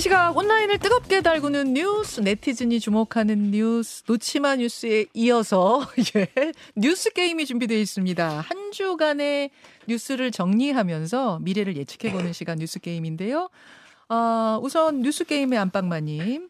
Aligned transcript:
이 0.00 0.02
시각 0.02 0.34
온라인을 0.34 0.78
뜨겁게 0.78 1.20
달구는 1.20 1.74
뉴스, 1.74 2.22
네티즌이 2.22 2.80
주목하는 2.80 3.50
뉴스, 3.50 4.02
놓치마 4.06 4.56
뉴스에 4.56 5.04
이어서 5.12 5.86
예, 6.16 6.26
뉴스 6.74 7.12
게임이 7.12 7.44
준비되어 7.44 7.76
있습니다. 7.76 8.40
한 8.40 8.72
주간의 8.72 9.50
뉴스를 9.86 10.30
정리하면서 10.30 11.40
미래를 11.42 11.76
예측해보는 11.76 12.32
시간 12.32 12.56
뉴스 12.56 12.78
게임인데요. 12.78 13.50
어, 14.08 14.58
우선 14.62 15.02
뉴스 15.02 15.26
게임의 15.26 15.58
안방마님. 15.58 16.48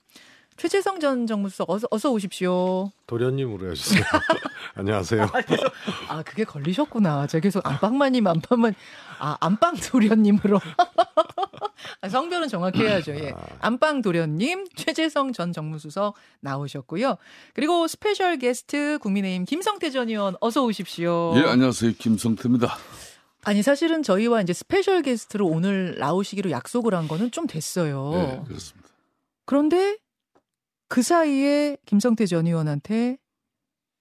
최재성 0.61 1.01
전 1.01 1.27
정무수석 1.27 1.71
어서, 1.71 1.89
어서 1.91 2.11
오십시오. 2.11 2.91
도련님으로 3.07 3.71
해주세요. 3.71 4.05
안녕하세요. 4.77 5.23
아, 5.23 5.31
아, 6.09 6.23
그게 6.23 6.45
걸리셨구나. 6.45 7.27
제가 7.29 7.41
계속 7.41 7.67
안방마님, 7.67 8.27
안방만, 8.27 8.75
아, 9.21 9.39
안방 9.41 9.77
도련님으로. 9.77 10.61
아, 12.03 12.09
성별은 12.11 12.49
정확히 12.49 12.81
해야죠. 12.83 13.13
예. 13.13 13.33
안방 13.61 14.03
도련님, 14.03 14.67
최재성 14.77 15.33
전 15.33 15.55
정무수석 15.55 16.15
나오셨고요. 16.41 17.17
그리고 17.55 17.89
스페셜 17.89 18.37
게스트 18.37 18.99
국민의힘 19.01 19.47
김성태 19.47 19.89
전 19.89 20.11
의원 20.11 20.37
어서 20.43 20.63
오십시오. 20.63 21.33
예, 21.37 21.41
안녕하세요. 21.41 21.93
김성태입니다. 21.99 22.77
아니, 23.45 23.63
사실은 23.63 24.03
저희와 24.03 24.43
이제 24.43 24.53
스페셜 24.53 25.01
게스트로 25.01 25.47
오늘 25.47 25.97
나오시기로 25.99 26.51
약속을 26.51 26.95
한 26.95 27.09
거는 27.09 27.31
좀 27.31 27.47
됐어요. 27.47 28.13
예, 28.15 28.43
그렇습니다. 28.47 28.91
그런데 29.47 29.97
그 30.91 31.03
사이에 31.03 31.77
김성태 31.87 32.27
전 32.27 32.49
의원한테 32.49 33.17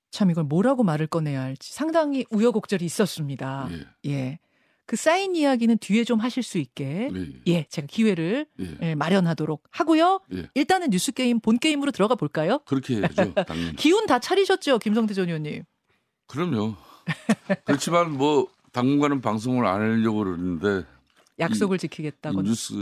참 0.09 0.31
이걸 0.31 0.43
뭐라고 0.43 0.83
말을 0.83 1.05
꺼내야 1.05 1.39
할지 1.39 1.71
상당히 1.71 2.25
우여곡절이 2.31 2.83
있었습니다. 2.83 3.69
예. 3.71 4.09
예. 4.09 4.39
그 4.87 4.95
사인 4.95 5.35
이야기는 5.35 5.77
뒤에 5.77 6.03
좀 6.03 6.19
하실 6.19 6.41
수 6.41 6.57
있게 6.57 7.11
예. 7.13 7.27
예, 7.45 7.65
제가 7.69 7.85
기회를 7.85 8.47
예. 8.59 8.77
예, 8.81 8.95
마련하도록 8.95 9.63
하고요. 9.69 10.21
예. 10.33 10.49
일단은 10.55 10.89
뉴스 10.89 11.11
게임 11.11 11.39
본 11.39 11.59
게임으로 11.59 11.91
들어가 11.91 12.15
볼까요? 12.15 12.57
그렇게 12.65 12.95
해야죠. 12.95 13.35
당연히. 13.45 13.75
기운 13.75 14.07
다 14.07 14.17
차리셨죠, 14.17 14.79
김성태 14.79 15.13
전 15.13 15.27
의원님. 15.27 15.65
그럼요. 16.25 16.73
그렇지만 17.65 18.13
뭐 18.13 18.47
당분간은 18.71 19.21
방송을 19.21 19.67
안 19.67 19.79
하려고 19.79 20.23
그러는데 20.23 20.87
약속을 21.37 21.75
이 21.75 21.79
지키겠다고. 21.79 22.41
뉴스 22.41 22.73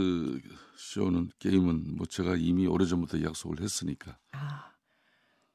쇼는 0.77 1.31
게임은 1.39 1.95
뭐 1.97 2.05
제가 2.05 2.35
이미 2.35 2.67
오래전부터 2.67 3.23
약속을 3.23 3.61
했으니까 3.61 4.17
아, 4.31 4.71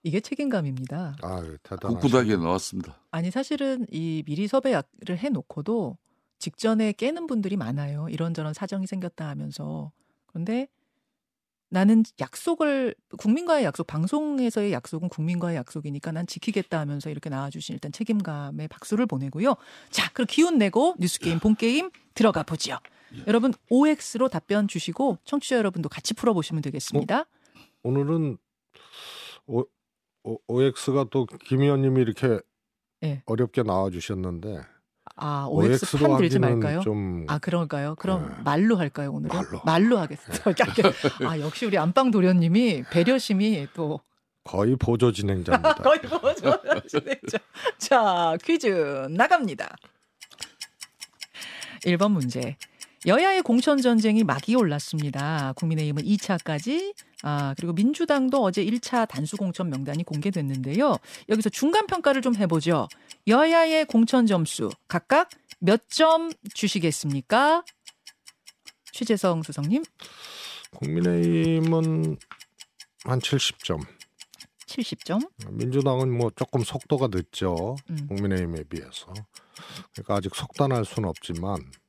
이게 0.03 0.21
책임감입니다. 0.21 1.17
아유, 1.23 1.57
대단하시네. 1.63 2.01
꿋꿋하게 2.01 2.37
나왔습니다. 2.37 3.01
아니 3.11 3.31
사실은 3.31 3.87
이 3.91 4.23
미리 4.27 4.49
섭외를 4.49 5.17
해놓고도 5.17 5.97
직전에 6.39 6.93
깨는 6.93 7.29
분들이 7.29 7.57
많아요. 7.57 8.09
이런저런 8.09 8.53
사정이 8.53 8.87
생겼다 8.87 9.29
하면서 9.29 9.93
그런데 10.27 10.69
나는 11.69 12.03
약속을 12.21 12.95
국민과의 13.17 13.65
약속 13.65 13.87
방송에서의 13.87 14.73
약속은 14.73 15.09
국민과의 15.09 15.57
약속이니까 15.57 16.13
난 16.13 16.27
지키겠다 16.27 16.79
하면서 16.79 17.09
이렇게 17.09 17.31
나와주신 17.31 17.73
일단 17.75 17.93
책임감에 17.93 18.69
박수를 18.69 19.07
보내고요. 19.07 19.55
자, 19.89 20.11
그럼 20.13 20.27
기운 20.29 20.59
내고 20.59 20.95
뉴스 20.99 21.19
게임 21.19 21.39
본 21.39 21.55
게임 21.55 21.91
들어가 22.13 22.43
보죠. 22.43 22.79
여러분 23.27 23.53
OX로 23.71 24.29
답변 24.29 24.69
주시고 24.69 25.19
청취자 25.25 25.57
여러분도 25.57 25.89
같이 25.89 26.15
풀어보시면 26.15 26.63
되겠습니다. 26.63 27.27
오늘은 27.83 28.39
오, 29.47 29.65
오, 30.25 30.39
OX가 30.47 31.07
또 31.11 31.27
김 31.27 31.63
의원님이 31.63 32.01
이렇게 32.03 32.39
예. 33.03 33.23
어렵게 33.27 33.63
나와주셨는데 33.65 34.61
아 35.17 35.47
OX 35.51 35.99
판 35.99 36.17
들지 36.17 36.39
말까요? 36.39 36.81
좀 36.81 37.27
아 37.29 37.39
그럴까요? 37.39 37.97
그럼 37.97 38.29
네. 38.29 38.43
말로 38.45 38.77
할까요 38.77 39.13
오늘은? 39.13 39.35
말로. 39.65 39.99
하겠습니다. 39.99 40.45
아 41.29 41.39
역시 41.41 41.67
우리 41.67 41.77
안방 41.77 42.11
도련님이 42.11 42.85
배려심이 42.91 43.67
또 43.75 44.01
거의 44.45 44.77
보조 44.77 45.13
진행자입니다. 45.13 45.75
거의 45.83 45.99
뭐죠? 46.09 46.59
자 47.79 48.37
퀴즈 48.43 49.07
나갑니다. 49.11 49.77
1번 51.85 52.13
문제. 52.13 52.57
여야의 53.07 53.43
공천 53.43 53.79
전쟁이 53.81 54.23
막이 54.23 54.55
올랐습니다. 54.55 55.53
국민의힘은 55.57 56.05
2차까지 56.05 56.95
아, 57.25 57.55
그리고 57.57 57.73
민주당도 57.73 58.43
어제 58.43 58.65
1차 58.65 59.09
단수 59.09 59.37
공천 59.37 59.71
명단이 59.71 60.05
공개됐는데요. 60.05 60.97
여기서 61.29 61.49
중간 61.51 61.87
평가를 61.87 62.23
좀 62.23 62.37
해보죠. 62.37 62.89
여야의 63.27 63.87
공천 63.87 64.27
점수 64.27 64.71
각각 64.89 65.29
몇 65.59 65.83
점 65.89 66.31
주시겠습니까? 66.55 67.65
최재성 68.93 69.43
수석님 69.43 69.85
국민의힘은 70.77 72.17
한 73.05 73.19
70점. 73.21 73.85
70점. 74.67 75.29
민주당은 75.51 76.17
뭐 76.17 76.31
조금 76.35 76.63
속도가 76.65 77.09
늦죠. 77.13 77.77
음. 77.91 78.07
국민의힘에 78.09 78.65
비해서. 78.65 79.13
그러니까 79.93 80.17
아직 80.17 80.35
속단할 80.35 80.85
수는 80.85 81.09
없지만 81.09 81.57
아, 81.57 81.82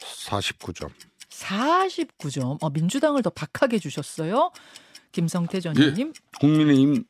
49점. 0.00 0.90
49점. 1.30 2.58
어, 2.62 2.70
민주당을 2.70 3.22
더 3.22 3.30
박하게 3.30 3.78
주셨어요. 3.78 4.52
김성태 5.12 5.60
전 5.60 5.76
예. 5.76 5.82
의원님. 5.82 6.12
국민의힘 6.40 7.04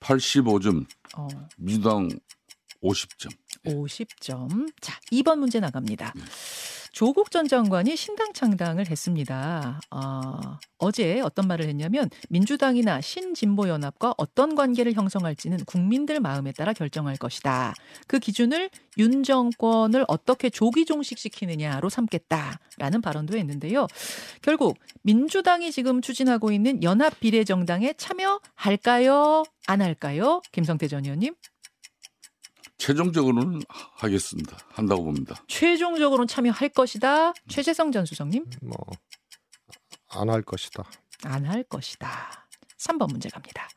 85점, 0.00 0.86
어, 1.16 1.28
민주당 1.56 2.08
50점. 2.82 3.30
50점. 3.64 4.72
자, 4.80 4.98
2번 5.12 5.38
문제 5.38 5.60
나갑니다. 5.60 6.12
네. 6.14 6.22
조국 6.92 7.30
전 7.30 7.46
장관이 7.46 7.96
신당 7.96 8.32
창당을 8.32 8.90
했습니다. 8.90 9.80
어, 9.90 10.58
어제 10.78 11.20
어떤 11.20 11.46
말을 11.48 11.66
했냐면 11.66 12.08
민주당이나 12.28 13.00
신진보 13.00 13.68
연합과 13.68 14.14
어떤 14.16 14.54
관계를 14.54 14.94
형성할지는 14.94 15.64
국민들 15.64 16.20
마음에 16.20 16.52
따라 16.52 16.72
결정할 16.72 17.16
것이다. 17.16 17.74
그 18.06 18.18
기준을 18.18 18.70
윤 18.98 19.22
정권을 19.22 20.04
어떻게 20.08 20.50
조기 20.50 20.84
종식시키느냐로 20.84 21.88
삼겠다라는 21.88 23.00
발언도 23.02 23.36
했는데요. 23.36 23.86
결국 24.42 24.78
민주당이 25.02 25.72
지금 25.72 26.00
추진하고 26.00 26.52
있는 26.52 26.82
연합 26.82 27.20
비례 27.20 27.44
정당에 27.44 27.94
참여할까요? 27.96 29.44
안 29.66 29.82
할까요? 29.82 30.40
김성태 30.52 30.88
전 30.88 31.04
의원님. 31.04 31.34
최종적으로는 32.78 33.60
하겠습니다. 33.96 34.56
한다고 34.70 35.04
봅니다. 35.04 35.34
최종적으로는 35.48 36.26
참여할 36.28 36.68
것이다. 36.70 37.32
최재성 37.48 37.92
전 37.92 38.06
수석님 38.06 38.44
뭐 38.62 38.76
안 40.10 40.30
할 40.30 40.40
것이다. 40.42 40.84
안 41.24 41.44
할 41.44 41.62
것이다. 41.64 42.46
3번 42.78 43.10
문제 43.10 43.28
갑니다. 43.28 43.68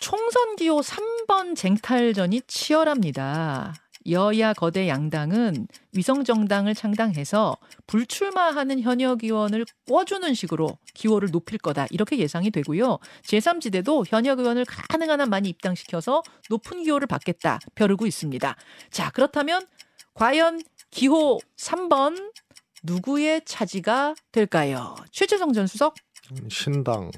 총선 0.00 0.56
기호 0.56 0.80
3번 0.80 1.54
쟁탈전이 1.54 2.40
치열합니다. 2.48 3.74
여야 4.10 4.52
거대 4.52 4.88
양당은 4.88 5.68
위성 5.92 6.24
정당을 6.24 6.74
창당해서 6.74 7.56
불출마하는 7.86 8.80
현역 8.80 9.24
의원을 9.24 9.64
꿔주는 9.88 10.32
식으로 10.34 10.78
기호를 10.94 11.30
높일 11.30 11.58
거다. 11.58 11.86
이렇게 11.90 12.18
예상이 12.18 12.50
되고요. 12.50 12.98
제3지대도 13.22 14.04
현역 14.08 14.38
의원을 14.38 14.64
가능한 14.64 15.20
한 15.20 15.30
많이 15.30 15.48
입당시켜서 15.48 16.22
높은 16.48 16.82
기호를 16.84 17.06
받겠다. 17.06 17.58
벼르고 17.74 18.06
있습니다. 18.06 18.56
자, 18.90 19.10
그렇다면 19.10 19.66
과연 20.14 20.62
기호 20.90 21.38
3번 21.56 22.32
누구의 22.82 23.42
차지가 23.44 24.14
될까요? 24.32 24.94
최재성 25.10 25.52
전 25.52 25.66
수석 25.66 25.94
신당 26.48 27.10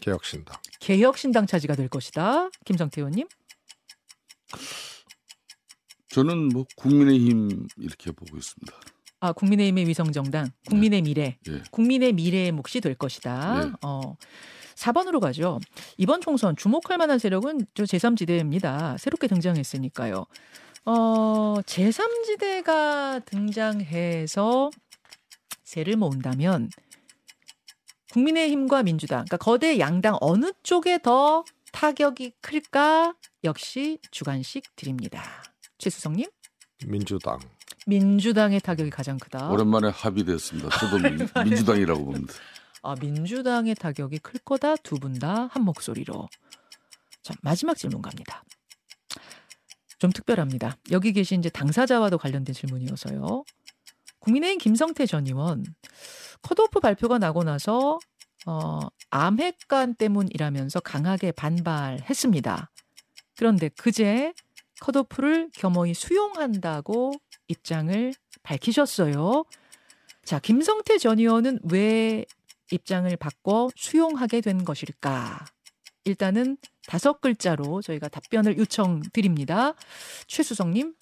개혁신당. 0.00 0.56
개혁신당 0.80 1.46
차지가 1.46 1.74
될 1.74 1.88
것이다. 1.88 2.48
김성태 2.64 3.00
의원님 3.00 3.26
저는 6.10 6.48
뭐 6.48 6.64
국민의힘 6.76 7.66
이렇게 7.78 8.12
보고 8.12 8.36
있습니다. 8.36 8.72
아 9.20 9.32
국민의힘의 9.32 9.86
위성정당 9.86 10.50
국민의 10.66 11.02
미래 11.02 11.38
예. 11.48 11.62
국민의 11.70 12.12
미래의 12.14 12.52
몫이 12.52 12.80
될 12.80 12.94
것이다. 12.94 13.64
네. 13.64 13.72
어 13.82 14.16
4번으로 14.74 15.20
가죠. 15.20 15.60
이번 15.98 16.20
총선 16.20 16.56
주목할 16.56 16.96
만한 16.96 17.18
세력은 17.18 17.66
저 17.74 17.84
제3지대입니다. 17.84 18.96
새롭게 18.98 19.26
등장했으니까요. 19.28 20.24
어 20.86 21.54
제3지대가 21.66 23.24
등장해서 23.26 24.70
세를 25.64 25.96
모은다면 25.96 26.70
국민의힘과 28.12 28.82
민주당, 28.82 29.18
그러니까 29.26 29.36
거대 29.36 29.78
양당 29.78 30.16
어느 30.20 30.50
쪽에 30.62 30.98
더 31.00 31.44
타격이 31.72 32.32
클까? 32.40 33.14
역시 33.44 33.98
주관식 34.10 34.64
드립니다. 34.74 35.22
최수성님, 35.80 36.26
민주당. 36.86 37.38
민주당의 37.86 38.60
타격이 38.60 38.90
가장 38.90 39.18
크다. 39.18 39.48
오랜만에 39.50 39.88
합의됐습니다. 39.88 40.68
저도 40.78 40.98
민, 40.98 41.26
민주당이라고 41.44 42.04
봅니다. 42.04 42.34
아, 42.82 42.94
민주당의 43.00 43.74
타격이 43.74 44.18
클 44.18 44.38
거다 44.40 44.76
두 44.76 44.96
분 44.98 45.14
다 45.18 45.48
한 45.52 45.64
목소리로. 45.64 46.28
자, 47.22 47.34
마지막 47.42 47.76
질문 47.76 48.02
갑니다. 48.02 48.44
좀 49.98 50.10
특별합니다. 50.12 50.76
여기 50.90 51.12
계신 51.12 51.40
이제 51.40 51.48
당사자와도 51.50 52.18
관련된 52.18 52.54
질문이어서요. 52.54 53.44
국민의힘 54.20 54.58
김성태 54.58 55.06
전 55.06 55.26
의원 55.26 55.64
컷오프 56.42 56.80
발표가 56.80 57.18
나고 57.18 57.42
나서 57.44 57.98
어, 58.46 58.80
암핵관 59.10 59.94
때문이라면서 59.96 60.80
강하게 60.80 61.32
반발했습니다. 61.32 62.70
그런데 63.36 63.68
그제 63.70 64.32
컷오프를 64.80 65.50
겸허히 65.54 65.94
수용한다고 65.94 67.12
입장을 67.48 68.12
밝히셨어요. 68.42 69.44
자, 70.24 70.38
김성태 70.38 70.98
전 70.98 71.18
의원은 71.18 71.60
왜 71.70 72.24
입장을 72.70 73.14
바꿔 73.16 73.68
수용하게 73.76 74.40
된 74.40 74.64
것일까? 74.64 75.44
일단은 76.04 76.56
다섯 76.86 77.20
글자로 77.20 77.82
저희가 77.82 78.08
답변을 78.08 78.58
요청드립니다. 78.58 79.74
최수성님. 80.26 80.94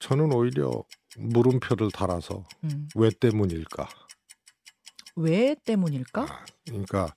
저는 0.00 0.32
오히려 0.32 0.84
물음표를 1.16 1.90
달아서 1.92 2.44
음, 2.64 2.88
왜 2.96 3.10
때문일까? 3.10 3.88
왜 5.16 5.54
때문일까? 5.64 6.22
아, 6.22 6.44
그러니까 6.66 7.14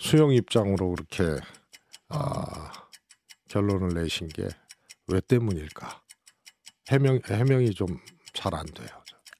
수용 0.00 0.32
입장으로 0.32 0.94
그렇게 0.94 1.44
아, 2.08 2.70
결론을 3.48 3.94
내신 4.02 4.28
게 4.28 4.48
왜 5.06 5.20
때문일까? 5.20 6.02
해명 6.90 7.20
해명이 7.26 7.74
좀 7.74 7.98
잘 8.32 8.54
안 8.54 8.64
돼요. 8.66 8.88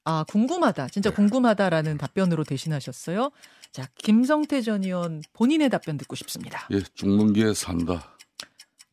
아, 0.05 0.23
궁금하다. 0.29 0.87
진짜 0.89 1.09
네. 1.09 1.15
궁금하다라는 1.15 1.97
답변으로 1.97 2.43
대신하셨어요. 2.43 3.31
자, 3.71 3.87
김성태 3.95 4.61
전 4.61 4.83
의원 4.83 5.21
본인의 5.33 5.69
답변 5.69 5.97
듣고 5.97 6.15
싶습니다. 6.15 6.67
예, 6.71 6.79
죽는 6.93 7.33
게 7.33 7.53
산다. 7.53 8.14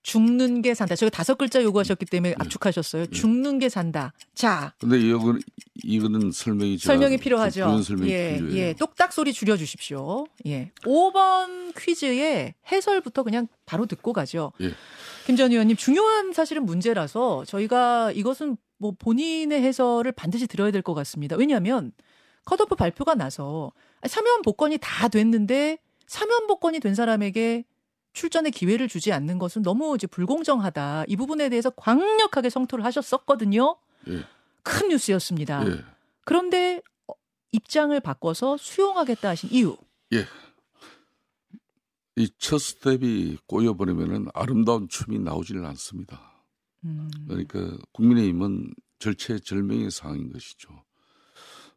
죽는 0.02 0.62
게 0.62 0.74
산다. 0.74 0.96
저희 0.96 1.10
다섯 1.10 1.36
글자 1.38 1.62
요구하셨기 1.62 2.06
때문에 2.06 2.30
네. 2.30 2.36
압축하셨어요. 2.38 3.06
죽는 3.06 3.58
게 3.60 3.68
산다. 3.68 4.12
자, 4.34 4.74
근데 4.80 4.98
이거는 5.00 5.40
이거는 5.84 6.32
설명이 6.32 6.78
설명이 6.78 7.18
필요하죠. 7.18 7.82
설명이 7.82 8.10
예, 8.10 8.34
필요해요. 8.36 8.56
예. 8.58 8.72
똑딱 8.74 9.12
소리 9.12 9.32
줄여 9.32 9.56
주십시오. 9.56 10.26
예. 10.46 10.72
5번 10.84 11.72
퀴즈의 11.78 12.54
해설부터 12.70 13.22
그냥 13.22 13.46
바로 13.64 13.86
듣고 13.86 14.12
가죠. 14.12 14.52
예. 14.60 14.72
김전 15.26 15.52
의원님 15.52 15.76
중요한 15.76 16.32
사실은 16.32 16.64
문제라서 16.66 17.44
저희가 17.46 18.10
이것은 18.12 18.56
뭐 18.78 18.92
본인의 18.98 19.62
해설을 19.62 20.10
반드시 20.12 20.48
들어야 20.48 20.72
될 20.72 20.82
것 20.82 20.94
같습니다. 20.94 21.36
왜냐하면 21.36 21.92
컷오프 22.44 22.74
발표가 22.74 23.14
나서 23.14 23.70
사면 24.04 24.42
복권이 24.42 24.78
다 24.80 25.06
됐는데 25.06 25.78
사면 26.08 26.48
복권이 26.48 26.80
된 26.80 26.96
사람에게 26.96 27.64
출전의 28.12 28.52
기회를 28.52 28.88
주지 28.88 29.12
않는 29.12 29.38
것은 29.38 29.62
너무 29.62 29.94
이제 29.94 30.06
불공정하다. 30.06 31.04
이 31.08 31.16
부분에 31.16 31.48
대해서 31.48 31.70
강력하게 31.70 32.50
성토를 32.50 32.84
하셨었거든요. 32.84 33.76
예. 34.08 34.24
큰 34.62 34.88
뉴스였습니다. 34.88 35.66
예. 35.68 35.84
그런데 36.24 36.82
어, 37.08 37.14
입장을 37.52 37.98
바꿔서 38.00 38.56
수용하겠다 38.56 39.30
하신 39.30 39.50
이유. 39.52 39.76
이첫 42.16 42.60
스텝이 42.60 43.38
꼬여버리면은 43.46 44.28
아름다운 44.34 44.88
춤이 44.88 45.18
나오지를 45.18 45.64
않습니다. 45.64 46.44
음, 46.84 47.10
그러니까 47.26 47.76
국민의힘은 47.92 48.74
절체절명의 48.98 49.90
상황인 49.90 50.32
것이죠. 50.32 50.84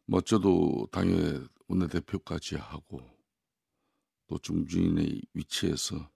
뭐 0.04 0.20
저도 0.20 0.88
당의 0.92 1.42
원내대표까지 1.68 2.56
하고 2.56 3.00
또 4.26 4.38
중진의 4.38 5.22
위치에서 5.32 6.08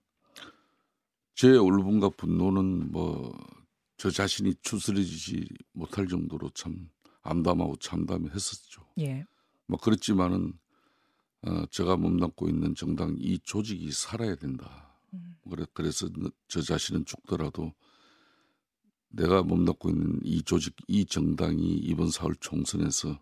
제 1.41 1.49
울분과 1.57 2.09
분노는 2.09 2.91
뭐 2.91 3.31
저 4.01 4.09
자신이 4.09 4.55
추스러지지 4.63 5.47
못할 5.73 6.07
정도로 6.07 6.49
참 6.55 6.89
암담하고 7.21 7.75
참담했었죠. 7.75 8.81
예. 8.97 9.27
뭐 9.67 9.77
그렇지만은 9.79 10.57
어, 11.43 11.67
제가 11.67 11.97
몸담고 11.97 12.49
있는 12.49 12.73
정당 12.73 13.15
이 13.19 13.37
조직이 13.37 13.91
살아야 13.91 14.33
된다. 14.33 14.97
음. 15.13 15.35
그래 15.47 15.67
그래서 15.75 16.09
저 16.47 16.63
자신은 16.63 17.05
죽더라도 17.05 17.75
내가 19.09 19.43
몸담고 19.43 19.91
있는 19.91 20.19
이 20.23 20.41
조직 20.41 20.75
이 20.87 21.05
정당이 21.05 21.61
이번 21.61 22.07
4월 22.07 22.35
총선에서 22.39 23.21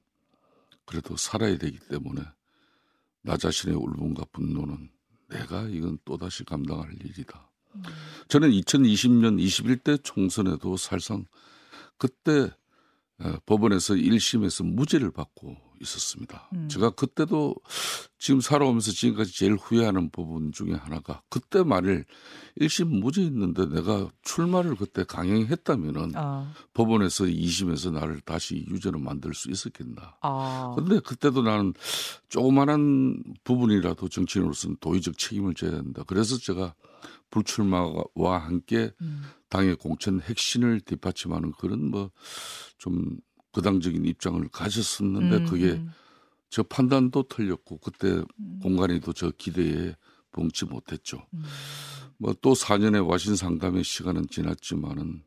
그래도 0.86 1.18
살아야 1.18 1.58
되기 1.58 1.78
때문에 1.90 2.22
나 3.22 3.36
자신의 3.36 3.76
울분과 3.76 4.28
분노는 4.32 4.90
내가 5.28 5.64
이건 5.64 5.98
또다시 6.06 6.46
감당할 6.46 6.94
일이다. 7.04 7.49
음. 7.76 7.84
저는 8.28 8.52
2020년 8.52 9.44
21대 9.44 10.04
총선에도 10.04 10.78
사실상 10.78 11.26
그때 11.98 12.52
어, 13.20 13.38
법원에서 13.46 13.96
1심에서 13.96 14.66
무죄를 14.66 15.12
받고 15.12 15.58
있었습니다. 15.82 16.50
음. 16.54 16.68
제가 16.70 16.92
그때도 16.92 17.56
지금 18.18 18.42
살아오면서 18.42 18.92
지금까지 18.92 19.38
제일 19.38 19.56
후회하는 19.56 20.10
부분 20.10 20.52
중에 20.52 20.74
하나가 20.74 21.22
그때 21.30 21.64
말을 21.64 22.06
1심 22.60 22.88
무죄였는데 23.00 23.68
내가 23.68 24.10
출마를 24.22 24.76
그때 24.76 25.04
강행했다면은 25.04 26.12
아, 26.16 26.54
법원에서 26.74 27.26
2심에서 27.26 27.94
나를 27.94 28.22
다시 28.22 28.66
유죄로 28.70 29.00
만들 29.00 29.34
수 29.34 29.50
있었겠나. 29.50 30.18
아, 30.22 30.74
근데 30.76 31.00
그때도 31.00 31.42
나는 31.42 31.74
조그마한 32.28 33.24
부분이라도 33.44 34.10
정치인으로서는 34.10 34.78
도의적 34.82 35.18
책임을 35.18 35.54
져야 35.54 35.78
한다. 35.78 36.04
그래서 36.06 36.38
제가 36.38 36.76
불출마와 37.30 38.40
함께 38.40 38.92
음, 39.02 39.24
당의 39.50 39.76
공천 39.76 40.20
핵심을 40.20 40.82
뒷받침하는 40.82 41.54
그런 41.54 41.90
뭐 41.90 42.12
좀 42.80 43.18
거당적인 43.52 44.06
입장을 44.06 44.48
가졌었는데 44.50 45.38
음, 45.38 45.46
그게 45.46 45.66
음, 45.74 45.92
저 46.50 46.64
판단도 46.64 47.24
틀렸고 47.28 47.78
그때 47.78 48.24
음, 48.40 48.60
공간에도 48.62 49.14
저 49.14 49.32
기대에 49.32 49.96
봉치 50.32 50.66
못했죠. 50.66 51.26
음, 51.34 51.44
뭐또 52.18 52.54
4년의 52.54 53.08
와신 53.08 53.36
상담의 53.36 53.84
시간은 53.84 54.28
지났지만은 54.30 55.24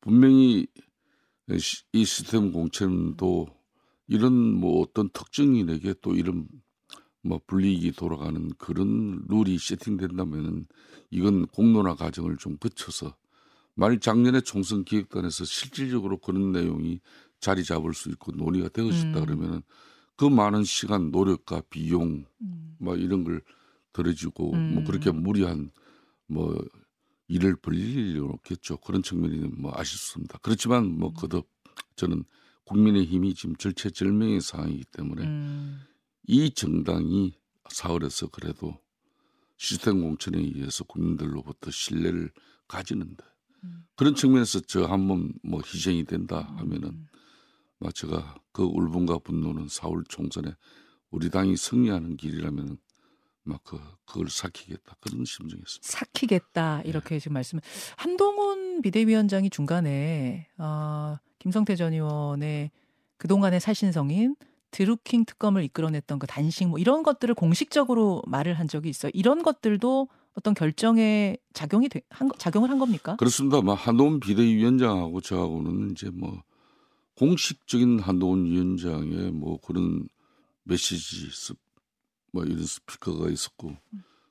분명히 0.00 0.66
시- 1.58 1.84
이 1.92 2.04
시스템 2.04 2.52
공천도 2.52 3.46
이런 4.08 4.32
뭐 4.34 4.80
어떤 4.82 5.08
특정인에게 5.10 5.94
또 6.00 6.14
이런 6.14 6.46
뭐 7.22 7.40
불이익이 7.46 7.92
돌아가는 7.92 8.48
그런 8.56 9.24
룰이 9.28 9.58
세팅된다면은 9.58 10.66
이건 11.10 11.46
공론화 11.46 11.96
과정을 11.96 12.36
좀 12.36 12.56
거쳐서 12.56 13.16
만일 13.74 14.00
작년에 14.00 14.40
총선 14.40 14.84
기획단에서 14.84 15.44
실질적으로 15.44 16.18
그런 16.18 16.52
내용이 16.52 17.00
자리 17.46 17.62
잡을 17.62 17.94
수 17.94 18.08
있고 18.10 18.32
논의가 18.32 18.68
되어졌다 18.70 19.20
음. 19.20 19.24
그러면은 19.24 19.62
그 20.16 20.24
많은 20.24 20.64
시간 20.64 21.12
노력과 21.12 21.62
비용 21.70 22.24
음, 22.40 22.76
뭐 22.80 22.96
이런 22.96 23.22
걸 23.22 23.40
들어지고 23.92 24.52
음. 24.54 24.74
뭐 24.74 24.84
그렇게 24.84 25.12
무리한 25.12 25.70
뭐 26.26 26.58
일을 27.28 27.54
벌릴 27.54 27.96
일이 27.96 28.18
없겠죠. 28.18 28.78
그런 28.78 29.00
측면이 29.04 29.36
뭐 29.62 29.72
아쉽습니다. 29.76 30.38
그렇지만 30.42 30.86
뭐 30.98 31.12
거듭 31.12 31.48
저는 31.94 32.24
국민의 32.64 33.04
힘이 33.04 33.32
지금 33.34 33.54
절체절명의 33.54 34.40
상황이기 34.40 34.84
때문에 34.90 35.22
음, 35.24 35.80
이 36.26 36.50
정당이 36.50 37.32
사흘에서 37.70 38.26
그래도 38.28 38.76
시스템 39.56 40.00
공천에 40.02 40.38
의해서 40.38 40.82
국민들로부터 40.82 41.70
신뢰를 41.70 42.32
가지는데 42.66 43.24
음. 43.62 43.86
그런 43.94 44.16
측면에서 44.16 44.58
저 44.60 44.84
한 44.90 45.06
번 45.06 45.32
뭐 45.44 45.60
희생이 45.64 46.04
된다 46.06 46.40
하면은 46.58 47.06
음, 47.80 47.84
막 47.84 47.94
제가 47.94 48.34
그 48.52 48.62
울분과 48.62 49.18
분노는 49.18 49.66
4월 49.66 50.04
총선에 50.08 50.54
우리 51.10 51.30
당이 51.30 51.56
승리하는 51.56 52.16
길이라면 52.16 52.78
막 53.44 53.62
그, 53.62 53.78
그걸 54.06 54.28
삭히겠다 54.28 54.96
그런 55.00 55.24
심정이었습니다. 55.24 55.80
삭히겠다 55.88 56.82
이렇게 56.84 57.18
지금 57.18 57.34
말씀. 57.34 57.60
한동훈 57.96 58.82
비대위원장이 58.82 59.50
중간에 59.50 60.48
어, 60.58 61.16
김성태 61.38 61.76
전 61.76 61.92
의원의 61.92 62.70
그 63.18 63.28
동안의 63.28 63.60
살신성인 63.60 64.36
드루킹 64.72 65.24
특검을 65.26 65.62
이끌어냈던 65.64 66.18
그 66.18 66.26
단식 66.26 66.66
뭐 66.68 66.78
이런 66.78 67.02
것들을 67.02 67.34
공식적으로 67.36 68.22
말을 68.26 68.54
한 68.58 68.66
적이 68.68 68.88
있어요. 68.90 69.10
이런 69.14 69.42
것들도 69.42 70.08
어떤 70.34 70.52
결정에 70.52 71.36
작용이 71.54 71.88
돼, 71.88 72.02
한, 72.10 72.28
거- 72.28 72.36
작용을 72.36 72.68
한 72.68 72.78
겁니까? 72.78 73.16
그렇습니다. 73.16 73.60
뭐 73.62 73.74
한동훈 73.74 74.18
비대위원장하고 74.20 75.20
저하고는 75.22 75.92
이제 75.92 76.10
뭐 76.10 76.42
공식적인 77.16 77.98
한동훈 78.00 78.44
위원장의 78.46 79.32
뭐 79.32 79.58
그런 79.60 80.06
메시지 80.64 81.28
스- 81.30 81.54
뭐 82.32 82.44
이런 82.44 82.64
스피커가 82.64 83.30
있었고 83.30 83.76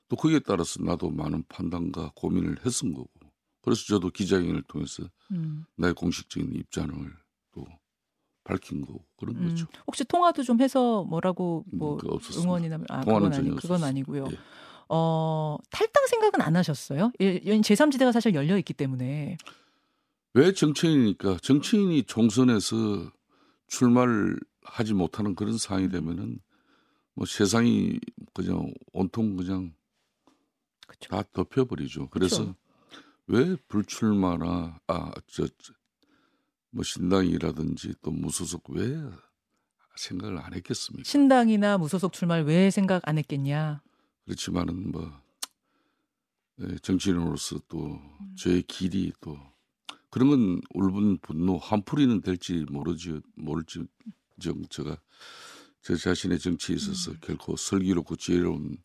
또 0.08 0.16
거기에 0.16 0.38
따라서 0.40 0.82
나도 0.82 1.10
많은 1.10 1.44
판단과 1.48 2.12
고민을 2.14 2.64
했은 2.64 2.92
거고 2.94 3.10
그래서 3.62 3.84
저도 3.86 4.10
기자회견을 4.10 4.62
통해서 4.68 5.02
음, 5.32 5.64
나의 5.76 5.94
공식적인 5.94 6.54
입장을 6.54 7.12
또 7.52 7.64
밝힌 8.44 8.82
거고 8.82 9.04
그런 9.16 9.36
음. 9.36 9.48
거죠. 9.48 9.66
혹시 9.88 10.04
통화도 10.04 10.44
좀 10.44 10.60
해서 10.60 11.02
뭐라고 11.02 11.64
뭐 11.72 11.94
음, 12.04 12.10
없었습니다. 12.10 12.48
응원이나 12.48 12.78
아 12.88 13.00
그건 13.00 13.32
아니 13.32 13.56
그건. 13.56 13.82
아니고요. 13.82 14.26
예. 14.30 14.38
어 14.88 15.56
탈당 15.70 16.06
생각은 16.06 16.40
안 16.40 16.54
하셨어요? 16.54 17.10
예, 17.20 17.40
제3지대가 17.40 18.12
사실 18.12 18.32
열려 18.34 18.56
있기 18.56 18.72
때문에. 18.72 19.36
왜 20.36 20.52
정치인이니까 20.52 21.38
정치인이 21.38 22.02
총선에서 22.02 23.10
출마를 23.68 24.38
하지 24.62 24.92
못하는 24.92 25.34
그런 25.34 25.56
상황이 25.56 25.88
되면은 25.88 26.40
뭐 27.14 27.24
세상이 27.24 27.98
그냥 28.34 28.70
온통 28.92 29.38
그냥 29.38 29.72
그쵸. 30.86 31.08
다 31.08 31.22
덮여버리죠. 31.32 32.10
그래서 32.10 32.54
왜 33.26 33.56
불출마나 33.66 34.78
아저 34.86 35.48
뭐 36.70 36.84
신당이라든지 36.84 37.94
또 38.02 38.10
무소속 38.10 38.68
왜 38.68 38.94
생각을 39.96 40.36
안 40.36 40.52
했겠습니까? 40.52 41.08
신당이나 41.08 41.78
무소속 41.78 42.12
출마를 42.12 42.44
왜 42.44 42.70
생각 42.70 43.08
안 43.08 43.16
했겠냐? 43.16 43.80
그렇지만은 44.26 44.92
뭐 44.92 45.10
예, 46.60 46.76
정치인으로서 46.82 47.58
또 47.68 47.98
저의 48.36 48.62
길이 48.64 49.14
또 49.22 49.55
건 50.10 50.60
울분 50.74 51.18
분노 51.18 51.58
한풀이는 51.58 52.22
될지 52.22 52.64
모르지 52.70 53.20
모를지 53.34 53.84
정 54.40 54.62
제가 54.70 54.98
저 55.82 55.96
자신의 55.96 56.38
정치에 56.38 56.76
있어서 56.76 57.12
결코 57.20 57.56
슬기롭고 57.56 58.16
지혜로운 58.16 58.78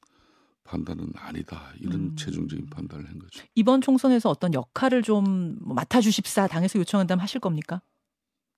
판단은 0.64 1.12
아니다 1.16 1.74
이런 1.80 2.02
음. 2.02 2.16
최종적인 2.16 2.68
판단을 2.70 3.10
한 3.10 3.20
거죠. 3.20 3.44
이번 3.56 3.82
총선에서 3.82 4.30
어떤 4.30 4.54
역할을 4.54 5.02
좀 5.04 5.58
맡아주십사 5.62 6.48
당에서 6.48 6.80
요청한다면 6.80 7.22
하실 7.22 7.40
겁니까? 7.40 7.82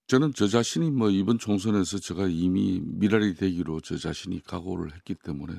저는 0.08 0.34
저 0.36 0.48
자신이 0.48 0.92
뭐 0.92 1.10
이번 1.10 1.40
총선에서 1.40 2.00
제가 2.00 2.28
이미 2.28 2.82
미랄이 2.84 3.36
되기로 3.36 3.82
저 3.82 3.98
자신이 3.98 4.42
각오를 4.44 4.94
했기 4.94 5.16
때문에 5.16 5.56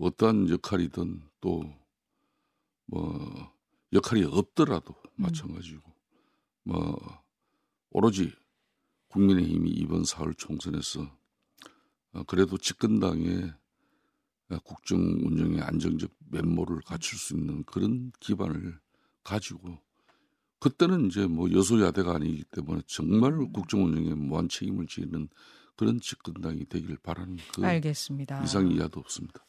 어떠한 0.00 0.48
역할이든 0.48 1.22
또뭐 1.40 1.76
역할이 3.92 4.24
없더라도 4.24 4.94
마찬가지고 5.16 5.82
뭐 6.64 7.24
오로지 7.90 8.32
국민의힘이 9.08 9.70
이번 9.70 10.02
4월 10.02 10.36
총선에서 10.36 11.16
어, 12.12 12.22
그래도 12.24 12.58
집권당의 12.58 13.52
어, 14.50 14.58
국정 14.64 15.00
운영의 15.00 15.60
안정적 15.62 16.10
면모를 16.30 16.80
갖출 16.82 17.18
수 17.18 17.34
있는 17.34 17.64
그런 17.64 18.12
기반을 18.20 18.78
가지고 19.22 19.78
그때는 20.58 21.06
이제 21.06 21.26
뭐 21.26 21.50
여소야대가 21.50 22.14
아니기 22.14 22.44
때문에 22.44 22.82
정말 22.86 23.32
국정 23.52 23.84
운영에 23.84 24.14
무한 24.14 24.48
책임을 24.48 24.86
지는 24.86 25.28
그런 25.76 26.00
집권당이 26.00 26.66
되길 26.66 26.96
바라는 26.98 27.36
그 27.54 27.64
알겠습니다. 27.64 28.42
이상 28.42 28.70
이하도 28.70 28.98
없습니다. 29.00 29.44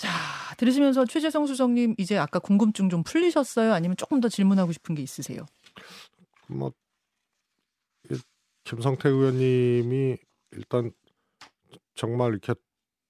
자, 0.00 0.08
들으시면서 0.56 1.04
최재성 1.04 1.46
수석님 1.46 1.94
이제 1.98 2.16
아까 2.16 2.38
궁금증 2.38 2.88
좀 2.88 3.02
풀리셨어요? 3.02 3.74
아니면 3.74 3.98
조금 3.98 4.18
더 4.22 4.30
질문하고 4.30 4.72
싶은 4.72 4.94
게 4.94 5.02
있으세요? 5.02 5.44
뭐 6.46 6.72
이- 8.10 8.18
김성태 8.64 9.10
의원님이 9.10 10.16
일단 10.52 10.90
정말 11.94 12.30
이렇게 12.30 12.54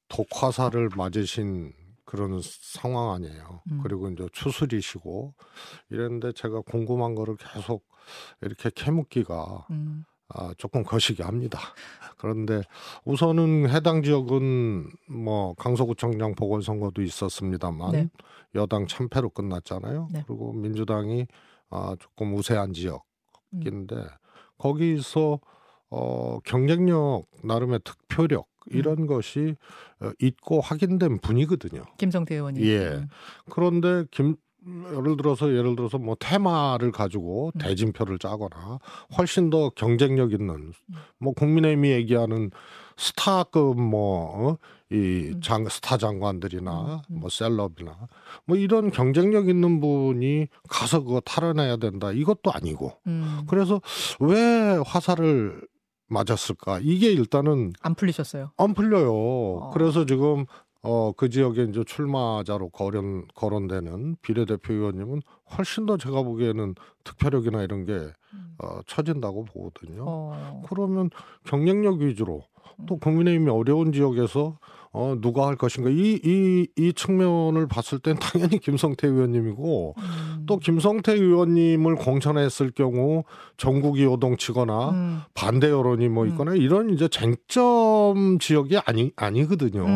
독화사를 0.08 0.88
맞으신 0.96 1.72
그런 2.04 2.40
상황 2.42 3.12
아니에요. 3.12 3.62
음. 3.70 3.80
그리고 3.84 4.08
이제 4.10 4.26
추술이시고 4.32 5.32
이랬는데 5.90 6.32
제가 6.32 6.62
궁금한 6.62 7.14
거를 7.14 7.36
계속 7.36 7.86
이렇게 8.40 8.68
캐묻기가 8.74 9.68
음, 9.70 10.04
아, 10.32 10.54
조금 10.56 10.82
거시기 10.82 11.22
합니다. 11.22 11.58
그런데 12.16 12.62
우선은 13.04 13.70
해당 13.70 14.02
지역은 14.02 14.90
뭐 15.08 15.54
강서구청장 15.54 16.34
보궐선거도 16.34 17.02
있었습니다만 17.02 17.92
네. 17.92 18.08
여당 18.54 18.86
참패로 18.86 19.30
끝났잖아요. 19.30 20.08
네. 20.12 20.24
그리고 20.26 20.52
민주당이 20.52 21.26
아, 21.70 21.96
조금 21.98 22.34
우세한 22.34 22.70
음. 22.70 22.74
지역인데 23.52 23.96
거기서 24.58 25.40
어, 25.90 26.38
경쟁력 26.44 27.24
나름의 27.42 27.80
득표력 27.84 28.46
음. 28.70 28.76
이런 28.76 29.06
것이 29.06 29.56
어, 30.00 30.10
있고 30.20 30.60
확인된 30.60 31.18
분이거든요. 31.18 31.82
김성태 31.98 32.36
의원님. 32.36 32.64
예. 32.64 32.78
음, 32.88 33.08
그런데 33.50 34.04
김 34.10 34.36
예를 34.66 35.16
들어서 35.16 35.48
예를 35.48 35.76
들어서 35.76 35.98
뭐 35.98 36.16
테마를 36.18 36.92
가지고 36.92 37.50
음. 37.54 37.58
대진표를 37.58 38.18
짜거나 38.18 38.78
훨씬 39.16 39.50
더 39.50 39.70
경쟁력 39.70 40.32
있는 40.32 40.72
뭐 41.18 41.32
국민의힘이 41.32 41.90
얘기하는 41.90 42.50
스타급 42.96 43.80
뭐이 43.80 45.40
장 45.42 45.66
스타 45.68 45.96
장관들이나 45.96 46.80
음, 46.82 46.98
음. 47.10 47.20
뭐 47.20 47.30
셀럽이나 47.30 48.08
뭐 48.44 48.56
이런 48.56 48.90
경쟁력 48.90 49.48
있는 49.48 49.80
분이 49.80 50.48
가서 50.68 51.02
그거 51.02 51.20
탈환해야 51.20 51.76
된다. 51.76 52.12
이것도 52.12 52.52
아니고. 52.52 52.92
음, 53.06 53.44
그래서 53.48 53.80
왜 54.20 54.78
화살을 54.84 55.66
맞았을까? 56.08 56.80
이게 56.82 57.10
일단은 57.12 57.72
안 57.80 57.94
풀리셨어요. 57.94 58.50
안 58.58 58.74
풀려요. 58.74 59.70
그래서 59.72 60.04
지금 60.04 60.44
어, 60.82 61.12
그 61.12 61.28
지역에 61.28 61.64
이제 61.64 61.84
출마자로 61.84 62.70
거론, 62.70 63.26
거론되는 63.34 64.16
비례대표 64.22 64.72
의원님은 64.72 65.22
훨씬 65.56 65.86
더 65.86 65.96
제가 65.96 66.22
보기에는 66.22 66.74
득표력이나 67.04 67.62
이런 67.62 67.84
게 67.84 67.92
음. 67.92 68.56
어, 68.62 68.80
처진다고 68.86 69.44
보거든요. 69.44 70.04
어, 70.06 70.62
그러면 70.68 71.10
경쟁력 71.44 72.00
위주로 72.00 72.44
또 72.86 72.96
국민의힘이 72.98 73.50
어려운 73.50 73.92
지역에서 73.92 74.58
어, 74.92 75.14
누가 75.20 75.46
할 75.46 75.54
것인가 75.54 75.88
이, 75.88 76.20
이, 76.24 76.66
이 76.76 76.92
측면을 76.92 77.68
봤을 77.68 78.00
땐 78.00 78.16
당연히 78.18 78.58
김성태 78.58 79.06
의원님이고 79.06 79.94
음, 79.96 80.44
또 80.46 80.58
김성태 80.58 81.12
의원님을 81.12 81.94
공천했을 81.94 82.72
경우 82.72 83.22
전국이 83.56 84.02
요동치거나 84.02 84.90
음, 84.90 85.20
반대 85.34 85.70
여론이 85.70 86.08
뭐 86.08 86.24
음. 86.24 86.30
있거나 86.30 86.54
이런 86.54 86.90
이제 86.90 87.06
쟁점 87.06 88.38
지역이 88.40 88.78
아니 88.78 89.12
아니거든요. 89.14 89.86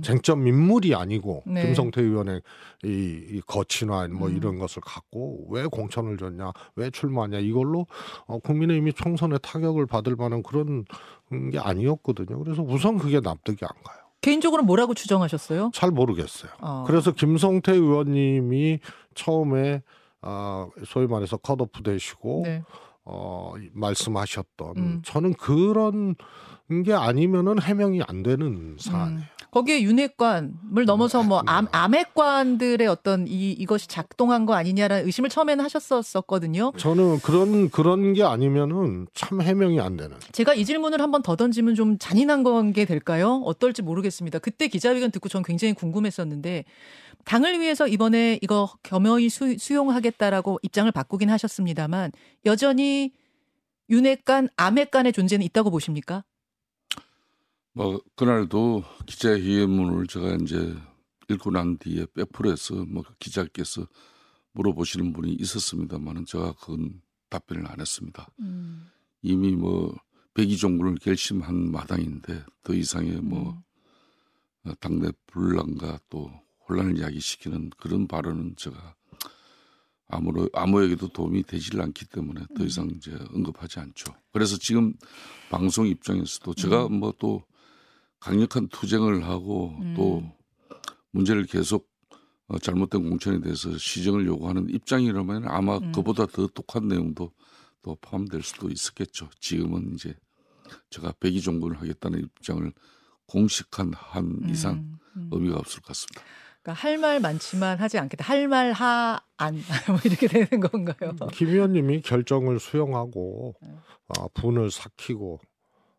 음, 0.00 0.02
음. 0.02 0.02
쟁점 0.02 0.46
인물이 0.46 0.94
아니고 0.94 1.42
네. 1.46 1.66
김성태 1.66 2.02
의원의 2.02 2.42
이, 2.84 2.88
이 2.88 3.40
거치나 3.46 4.08
뭐 4.08 4.28
음. 4.28 4.36
이런 4.36 4.58
것을 4.58 4.82
갖고 4.82 5.46
왜 5.50 5.66
공천을 5.66 6.16
줬냐, 6.16 6.52
왜 6.76 6.90
출마하냐 6.90 7.38
이걸로 7.38 7.86
어, 8.26 8.38
국민의힘이 8.38 8.92
총선에 8.94 9.38
타격을 9.38 9.86
받을 9.86 10.16
만한 10.16 10.42
그런 10.42 10.84
게 11.52 11.58
아니었거든요. 11.58 12.42
그래서 12.42 12.62
우선 12.62 12.98
그게 12.98 13.20
납득이 13.20 13.64
안 13.64 13.70
가요. 13.84 13.98
개인적으로 14.20 14.62
뭐라고 14.62 14.94
추정하셨어요? 14.94 15.70
잘 15.72 15.90
모르겠어요. 15.90 16.50
어. 16.60 16.84
그래서 16.86 17.12
김성태 17.12 17.72
의원님이 17.72 18.80
처음에 19.14 19.82
아, 20.22 20.68
소위 20.84 21.06
말해서 21.06 21.38
컷오프 21.38 21.82
되시고 21.82 22.42
네. 22.44 22.62
어, 23.04 23.54
말씀하셨던 23.72 24.76
음. 24.76 25.02
저는 25.04 25.34
그런 25.34 26.14
게 26.84 26.92
아니면은 26.92 27.60
해명이 27.60 28.02
안 28.06 28.22
되는 28.22 28.76
사안이에요. 28.78 29.22
거기에 29.50 29.82
윤회관을 29.82 30.84
넘어서 30.86 31.22
뭐 31.22 31.42
암, 31.46 31.66
암핵관들의 31.72 32.86
어떤 32.86 33.26
이 33.26 33.50
이것이 33.52 33.88
작동한 33.88 34.46
거 34.46 34.54
아니냐라는 34.54 35.06
의심을 35.06 35.28
처음에는 35.28 35.64
하셨었거든요. 35.64 36.72
저는 36.76 37.20
그런 37.20 37.68
그런 37.70 38.12
게 38.12 38.22
아니면은 38.22 39.06
참 39.14 39.40
해명이 39.42 39.80
안 39.80 39.96
되는. 39.96 40.16
제가 40.32 40.54
이 40.54 40.64
질문을 40.64 41.00
한번 41.00 41.22
더 41.22 41.34
던지면 41.36 41.74
좀 41.74 41.98
잔인한 41.98 42.42
건 42.42 42.60
게 42.72 42.84
될까요? 42.84 43.42
어떨지 43.44 43.82
모르겠습니다. 43.82 44.38
그때 44.38 44.68
기자회견 44.68 45.10
듣고 45.10 45.28
전 45.28 45.42
굉장히 45.42 45.74
궁금했었는데 45.74 46.64
당을 47.24 47.58
위해서 47.60 47.88
이번에 47.88 48.38
이거 48.42 48.70
겸허히 48.82 49.28
수, 49.28 49.56
수용하겠다라고 49.58 50.58
입장을 50.62 50.90
바꾸긴 50.92 51.30
하셨습니다만 51.30 52.12
여전히 52.46 53.12
윤핵관, 53.88 54.48
암핵관의 54.56 55.12
존재는 55.12 55.44
있다고 55.46 55.70
보십니까? 55.70 56.22
뭐 57.72 58.00
그날도 58.16 58.84
기자회견문을 59.06 60.06
제가 60.08 60.36
이제 60.42 60.76
읽고 61.28 61.52
난 61.52 61.78
뒤에 61.78 62.06
백프로에서 62.14 62.74
뭐 62.86 63.04
기자께서 63.18 63.86
물어보시는 64.52 65.12
분이 65.12 65.34
있었습니다만은 65.34 66.26
제가 66.26 66.52
그건 66.54 67.00
답변을 67.28 67.70
안 67.70 67.80
했습니다. 67.80 68.28
이미 69.22 69.54
뭐 69.54 69.94
백의종군을 70.34 70.96
결심한 70.96 71.70
마당인데 71.70 72.44
더 72.64 72.74
이상의 72.74 73.20
뭐 73.20 73.62
어, 74.64 74.72
당내 74.80 75.10
분란과 75.26 76.00
또 76.10 76.30
혼란을 76.68 77.00
야기시키는 77.00 77.70
그런 77.78 78.06
발언은 78.06 78.56
제가 78.56 78.94
아무로 80.08 80.48
아무에게도 80.52 81.08
도움이 81.08 81.44
되질 81.44 81.80
않기 81.80 82.06
때문에 82.06 82.44
더 82.56 82.64
이상 82.64 82.90
이제 82.90 83.16
언급하지 83.32 83.78
않죠. 83.78 84.12
그래서 84.32 84.58
지금 84.58 84.92
방송 85.50 85.86
입장에서도 85.86 86.54
제가 86.54 86.88
뭐 86.88 87.12
또 87.18 87.44
강력한 88.20 88.68
투쟁을 88.68 89.24
하고 89.26 89.74
음. 89.80 89.94
또 89.96 90.22
문제를 91.10 91.44
계속 91.46 91.88
어, 92.48 92.58
잘못된 92.58 93.08
공천에 93.08 93.40
대해서 93.40 93.76
시정을 93.76 94.26
요구하는 94.26 94.68
입장이라면 94.68 95.48
아마 95.48 95.78
음. 95.78 95.92
그보다 95.92 96.26
더 96.26 96.46
독한 96.48 96.88
내용도 96.88 97.32
또 97.82 97.96
포함될 98.00 98.42
수도 98.42 98.68
있었겠죠. 98.68 99.30
지금은 99.40 99.94
이제 99.94 100.14
제가 100.90 101.12
백의 101.20 101.40
종군을 101.40 101.80
하겠다는 101.80 102.20
입장을 102.20 102.72
공식한 103.26 103.92
한 103.94 104.40
이상 104.48 104.74
음, 104.74 104.98
음. 105.16 105.28
의미가 105.32 105.56
없을 105.56 105.80
것 105.80 105.88
같습니다. 105.88 106.20
그러니까 106.62 106.82
할 106.82 106.98
말 106.98 107.20
많지만 107.20 107.78
하지 107.78 107.98
않겠다. 107.98 108.24
할 108.24 108.48
말 108.48 108.72
하안 108.72 109.54
뭐 109.88 109.98
이렇게 110.04 110.26
되는 110.26 110.60
건가요? 110.60 111.16
김 111.32 111.48
의원님이 111.48 112.02
결정을 112.02 112.58
수용하고 112.60 113.54
네. 113.62 113.68
어, 114.08 114.28
분을 114.34 114.70
삭히고 114.70 115.40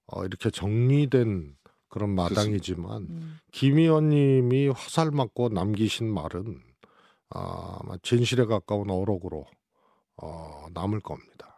어, 0.07 0.25
이렇게 0.25 0.49
정리된 0.51 1.55
그런 1.91 2.09
마당이지만 2.15 3.03
음. 3.03 3.37
김 3.51 3.77
의원님이 3.77 4.69
화살 4.69 5.11
맞고 5.11 5.49
남기신 5.49 6.11
말은 6.11 6.57
아, 7.29 7.77
아마 7.81 7.97
진실에 8.01 8.45
가까운 8.45 8.89
어록으로 8.89 9.45
어, 10.17 10.65
남을 10.73 11.01
겁니다. 11.01 11.57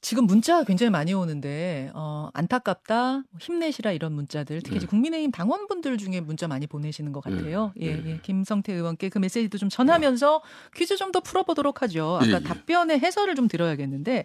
지금 0.00 0.26
문자 0.26 0.64
굉장히 0.64 0.90
많이 0.90 1.14
오는데 1.14 1.90
어, 1.94 2.28
안타깝다, 2.34 3.22
힘내시라 3.40 3.92
이런 3.92 4.12
문자들 4.12 4.60
특히 4.62 4.78
네. 4.78 4.86
국민의힘 4.86 5.30
당원분들 5.30 5.96
중에 5.96 6.20
문자 6.20 6.46
많이 6.46 6.66
보내시는 6.66 7.12
것 7.12 7.22
같아요. 7.24 7.72
네, 7.76 7.86
예, 7.86 7.96
네. 7.96 8.10
예. 8.10 8.20
김성태 8.22 8.74
의원께 8.74 9.08
그 9.08 9.18
메시지도 9.18 9.56
좀 9.56 9.68
전하면서 9.70 10.42
퀴즈 10.74 10.96
좀 10.96 11.10
더 11.12 11.20
풀어보도록 11.20 11.80
하죠. 11.82 12.16
아까 12.16 12.26
예, 12.26 12.32
예. 12.32 12.40
답변의 12.40 12.98
해설을 13.00 13.34
좀 13.34 13.46
드려야겠는데. 13.48 14.24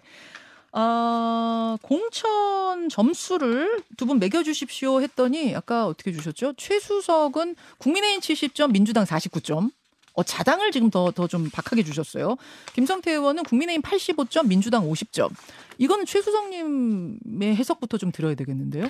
아, 0.72 1.76
공천 1.82 2.88
점수를 2.88 3.82
두 3.96 4.06
분 4.06 4.18
매겨주십시오 4.18 5.00
했더니 5.02 5.54
아까 5.54 5.86
어떻게 5.86 6.12
주셨죠? 6.12 6.54
최수석은 6.56 7.56
국민의힘 7.78 8.20
70점, 8.20 8.72
민주당 8.72 9.04
49점. 9.04 9.70
어, 10.14 10.22
자당을 10.24 10.72
지금 10.72 10.90
더, 10.90 11.10
더 11.12 11.26
좀 11.28 11.48
박하게 11.50 11.82
주셨어요. 11.84 12.36
김성태 12.74 13.12
의원은 13.12 13.44
국민의힘 13.44 13.82
85점, 13.82 14.48
민주당 14.48 14.88
50점. 14.88 15.30
이거는 15.78 16.04
최수석님의 16.04 17.54
해석부터 17.56 17.96
좀 17.98 18.10
들어야 18.12 18.34
되겠는데요? 18.34 18.86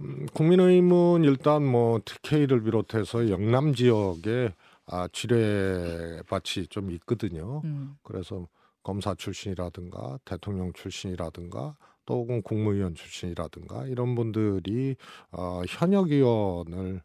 음, 0.00 0.26
국민의힘은 0.32 1.24
일단 1.24 1.64
뭐 1.64 2.00
TK를 2.04 2.62
비롯해서 2.62 3.28
영남 3.30 3.74
지역에 3.74 4.52
아, 4.86 5.08
지뢰밭이 5.12 6.66
좀 6.70 6.90
있거든요. 6.92 7.62
음, 7.64 7.96
그래서 8.02 8.46
검사 8.84 9.14
출신이라든가 9.14 10.20
대통령 10.24 10.72
출신이라든가 10.72 11.76
또 12.06 12.14
혹은 12.20 12.42
국무위원 12.42 12.94
출신이라든가 12.94 13.86
이런 13.86 14.14
분들이 14.14 14.94
어, 15.32 15.62
현역 15.66 16.12
의원을 16.12 17.02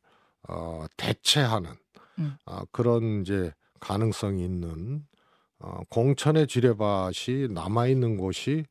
어, 0.47 0.85
대체하는 0.97 1.71
음. 2.19 2.35
아, 2.45 2.65
그런 2.71 3.21
이제 3.21 3.51
가능성이 3.79 4.43
있는 4.43 5.05
어, 5.59 5.79
공천의 5.89 6.47
지뢰밭이 6.47 7.47
남아 7.49 7.87
있는 7.87 8.17
곳이 8.17 8.65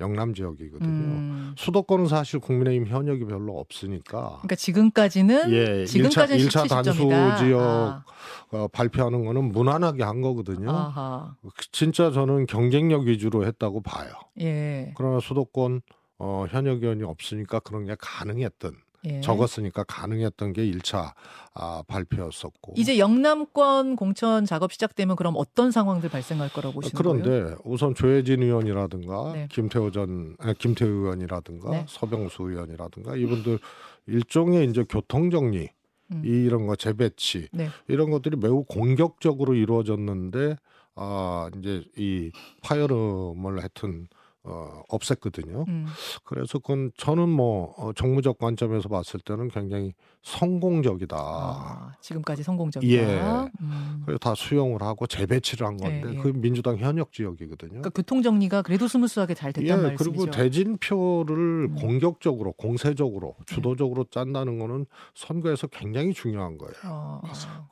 영남 0.00 0.34
지역이거든요. 0.34 0.88
음. 0.88 1.54
수도권은 1.56 2.06
사실 2.06 2.38
국민의힘 2.38 2.86
현역이 2.86 3.24
별로 3.24 3.58
없으니까 3.58 4.38
그러니까 4.42 4.54
지금까지는 4.54 5.52
예, 5.52 5.86
지금까지는 5.86 6.44
1차, 6.46 6.66
1차 6.66 6.68
단수 6.68 6.90
70점이다. 7.04 7.38
지역 7.38 7.60
아, 7.62 8.04
어, 8.50 8.68
발표하는 8.68 9.24
거는 9.24 9.52
무난하게 9.52 10.02
한 10.04 10.20
거거든요. 10.20 10.70
아하. 10.70 11.34
진짜 11.72 12.10
저는 12.10 12.46
경쟁력 12.46 13.04
위주로 13.04 13.46
했다고 13.46 13.82
봐요. 13.82 14.10
예. 14.40 14.92
그러나 14.96 15.20
수도권 15.20 15.80
어, 16.18 16.46
현역 16.48 16.82
의원이 16.82 17.02
없으니까 17.02 17.60
그런 17.60 17.84
게 17.86 17.96
가능했던 17.98 18.74
예. 19.06 19.20
적었으니까 19.20 19.84
가능했던 19.84 20.52
게 20.52 20.68
1차 20.70 21.12
아, 21.54 21.82
발표였었고. 21.86 22.74
이제 22.76 22.98
영남권 22.98 23.96
공천 23.96 24.44
작업 24.44 24.72
시작되면 24.72 25.16
그럼 25.16 25.34
어떤 25.36 25.70
상황들 25.70 26.10
발생할 26.10 26.52
거라고 26.52 26.74
보시는 26.74 27.02
거예요? 27.02 27.22
그런데 27.22 27.56
우선 27.64 27.94
조혜진 27.94 28.42
의원이라든가 28.42 29.32
네. 29.32 29.48
김태호 29.50 29.90
전 29.90 30.36
아, 30.38 30.52
김태호 30.52 30.90
의원이라든가 30.90 31.70
네. 31.70 31.84
서병수 31.88 32.42
의원이라든가 32.42 33.16
이분들 33.16 33.58
일종의 34.06 34.68
이제 34.68 34.84
교통 34.88 35.30
정리 35.30 35.70
음. 36.12 36.22
이런 36.24 36.66
거 36.66 36.76
재배치 36.76 37.48
네. 37.52 37.68
이런 37.88 38.10
것들이 38.10 38.36
매우 38.36 38.64
공격적으로 38.64 39.54
이루어졌는데 39.54 40.56
아 40.94 41.50
이제 41.58 41.82
이 41.96 42.30
파열음을 42.62 43.58
하여튼 43.58 44.08
어 44.46 44.82
없앴거든요. 44.90 45.66
음. 45.66 45.86
그래서 46.24 46.58
그건 46.58 46.92
저는 46.96 47.28
뭐 47.28 47.74
어, 47.76 47.92
정무적 47.92 48.38
관점에서 48.38 48.88
봤을 48.88 49.18
때는 49.20 49.48
굉장히 49.48 49.92
성공적이다. 50.22 51.16
아, 51.16 51.92
지금까지 52.00 52.42
성공적이다. 52.42 52.92
예. 52.92 53.50
음. 53.60 54.02
그리고 54.04 54.18
다 54.18 54.34
수용을 54.36 54.82
하고 54.82 55.06
재배치를 55.06 55.66
한 55.66 55.76
건데 55.76 56.02
예, 56.04 56.14
예. 56.14 56.18
그 56.18 56.32
민주당 56.34 56.76
현역 56.78 57.12
지역이거든요. 57.12 57.70
그러니까 57.70 57.90
교통 57.90 58.22
정리가 58.22 58.62
그래도 58.62 58.86
스무스하게 58.86 59.34
잘 59.34 59.52
됐단 59.52 59.78
예, 59.78 59.82
말씀이죠. 59.82 60.10
그리고 60.12 60.30
대진표를 60.30 61.68
음. 61.70 61.74
공격적으로 61.74 62.52
공세적으로 62.52 63.34
주도적으로 63.46 64.04
짠다는 64.10 64.58
거는 64.58 64.86
선거에서 65.14 65.66
굉장히 65.68 66.12
중요한 66.12 66.58
거예요. 66.58 66.74
어, 66.84 67.22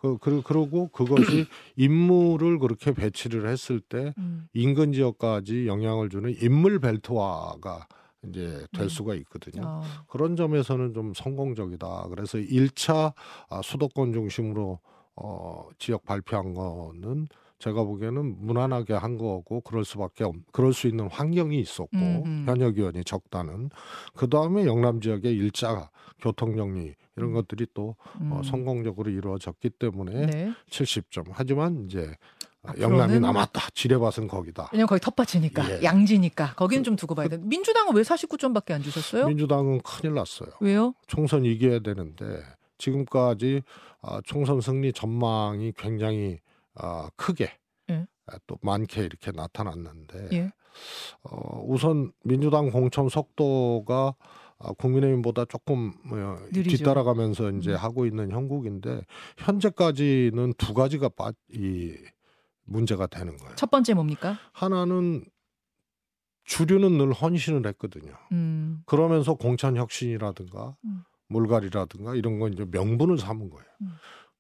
그, 0.01 0.19
그, 0.19 0.43
그리고 0.45 0.89
그것이 0.89 1.47
인물을 1.77 2.59
그렇게 2.59 2.93
배치를 2.93 3.49
했을 3.49 3.81
때 3.81 4.15
음. 4.19 4.47
인근 4.53 4.93
지역까지 4.93 5.67
영향을 5.67 6.09
주는 6.09 6.35
인물 6.41 6.64
벨트화가 6.79 7.87
이제 8.29 8.67
될 8.73 8.85
음. 8.85 8.89
수가 8.89 9.15
있거든요. 9.17 9.63
어. 9.67 9.83
그런 10.09 10.37
점에서는 10.37 10.95
좀 10.95 11.13
성공적이다. 11.15 12.07
그래서 12.09 12.39
1차 12.39 13.13
아, 13.49 13.63
수도권 13.63 14.13
중심으로 14.13 14.81
어, 15.17 15.69
지역 15.79 16.05
발표한 16.05 16.55
거는 16.55 17.29
제가 17.59 17.85
보기에는 17.85 18.45
무난하게 18.45 18.95
한 18.95 19.17
거고 19.17 19.61
그럴 19.61 19.85
수밖에 19.85 20.25
없, 20.25 20.35
그럴 20.53 20.73
수 20.73 20.87
있는 20.89 21.09
환경이 21.09 21.59
있었고 21.61 21.97
음, 21.97 22.23
음. 22.27 22.45
현역 22.47 22.77
의원이 22.77 23.05
적다는 23.05 23.71
그 24.15 24.29
다음에 24.29 24.67
영남 24.67 25.01
지역의 25.01 25.35
1차 25.39 25.89
교통 26.21 26.57
정리 26.57 26.95
이런 27.17 27.31
음. 27.31 27.35
것들이 27.35 27.67
또 27.73 27.97
어, 28.15 28.21
음. 28.21 28.43
성공적으로 28.43 29.11
이루어졌기 29.11 29.71
때문에 29.71 30.27
네. 30.27 30.53
70점. 30.69 31.27
하지만 31.31 31.85
이제 31.87 32.13
영남이 32.79 33.21
남았다. 33.21 33.69
지뢰밭은 33.75 34.29
거기다. 34.29 34.71
왜냐면 34.73 34.87
거기 34.87 35.01
텃밭이니까 35.01 35.71
예. 35.71 35.83
양지니까 35.83 36.55
거기는 36.55 36.83
좀 36.83 36.97
두고 36.97 37.15
봐야 37.15 37.29
돼. 37.29 37.39
민주당은 37.39 37.95
왜 37.95 38.03
49점밖에 38.03 38.73
안 38.73 38.83
주셨어요? 38.83 39.29
민주당은 39.29 39.81
큰일 39.83 40.15
났어요. 40.15 40.51
왜요? 40.61 40.95
총선 41.07 41.45
이겨야 41.45 41.81
되는데 41.81 42.43
지금까지 42.79 43.63
아, 44.01 44.21
총선 44.25 44.61
승리 44.61 44.93
전망이 44.93 45.73
굉장히 45.77 46.39
아, 46.75 47.09
크게 47.17 47.53
예. 47.91 48.07
아, 48.27 48.39
또 48.47 48.57
많게 48.63 49.03
이렇게 49.03 49.31
나타났는데 49.33 50.29
예. 50.33 50.53
어, 51.23 51.63
우선 51.67 52.13
민주당 52.25 52.71
공천 52.71 53.09
속도가 53.09 54.15
아, 54.59 54.73
국민의힘보다 54.73 55.45
조금 55.47 55.93
뭐, 56.05 56.19
느리죠. 56.53 56.79
뒤따라가면서 56.79 57.51
이제 57.53 57.73
음. 57.73 57.77
하고 57.77 58.07
있는 58.07 58.31
형국인데 58.31 59.03
현재까지는 59.39 60.55
두 60.57 60.75
가지가 60.75 61.11
빠, 61.11 61.33
이 61.53 61.95
문제가 62.65 63.07
되는 63.07 63.37
거예요. 63.37 63.55
첫 63.57 63.71
번째 63.71 63.95
뭡니까? 63.95 64.39
하나는 64.53 65.25
주류는 66.45 66.99
늘 66.99 67.13
헌신을 67.13 67.67
했거든요. 67.69 68.13
음. 68.33 68.83
그러면서 68.87 69.35
공천 69.35 69.77
혁신이라든가 69.77 70.77
음. 70.85 71.05
물갈이라든가 71.29 72.15
이런 72.15 72.39
건 72.39 72.53
이제 72.53 72.67
명분을 72.71 73.19
삼은 73.19 73.51
거예요. 73.51 73.67
음. 73.83 73.93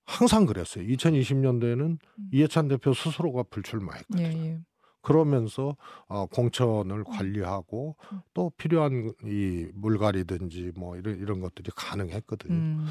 항상 0.04 0.44
그랬어요. 0.44 0.86
2020년도에는 0.86 1.80
음. 1.80 1.98
이해찬 2.32 2.68
대표 2.68 2.92
스스로가 2.92 3.44
불출마했거든요. 3.44 4.26
예, 4.26 4.32
예. 4.32 4.60
그러면서 5.00 5.76
어, 6.08 6.26
공천을 6.26 7.04
관리하고 7.04 7.96
음. 8.12 8.20
또 8.32 8.50
필요한 8.56 9.12
이 9.24 9.66
물갈이든지 9.74 10.72
뭐 10.76 10.96
이런 10.96 11.18
이런 11.18 11.40
것들이 11.40 11.70
가능했거든요. 11.74 12.54
음. 12.54 12.86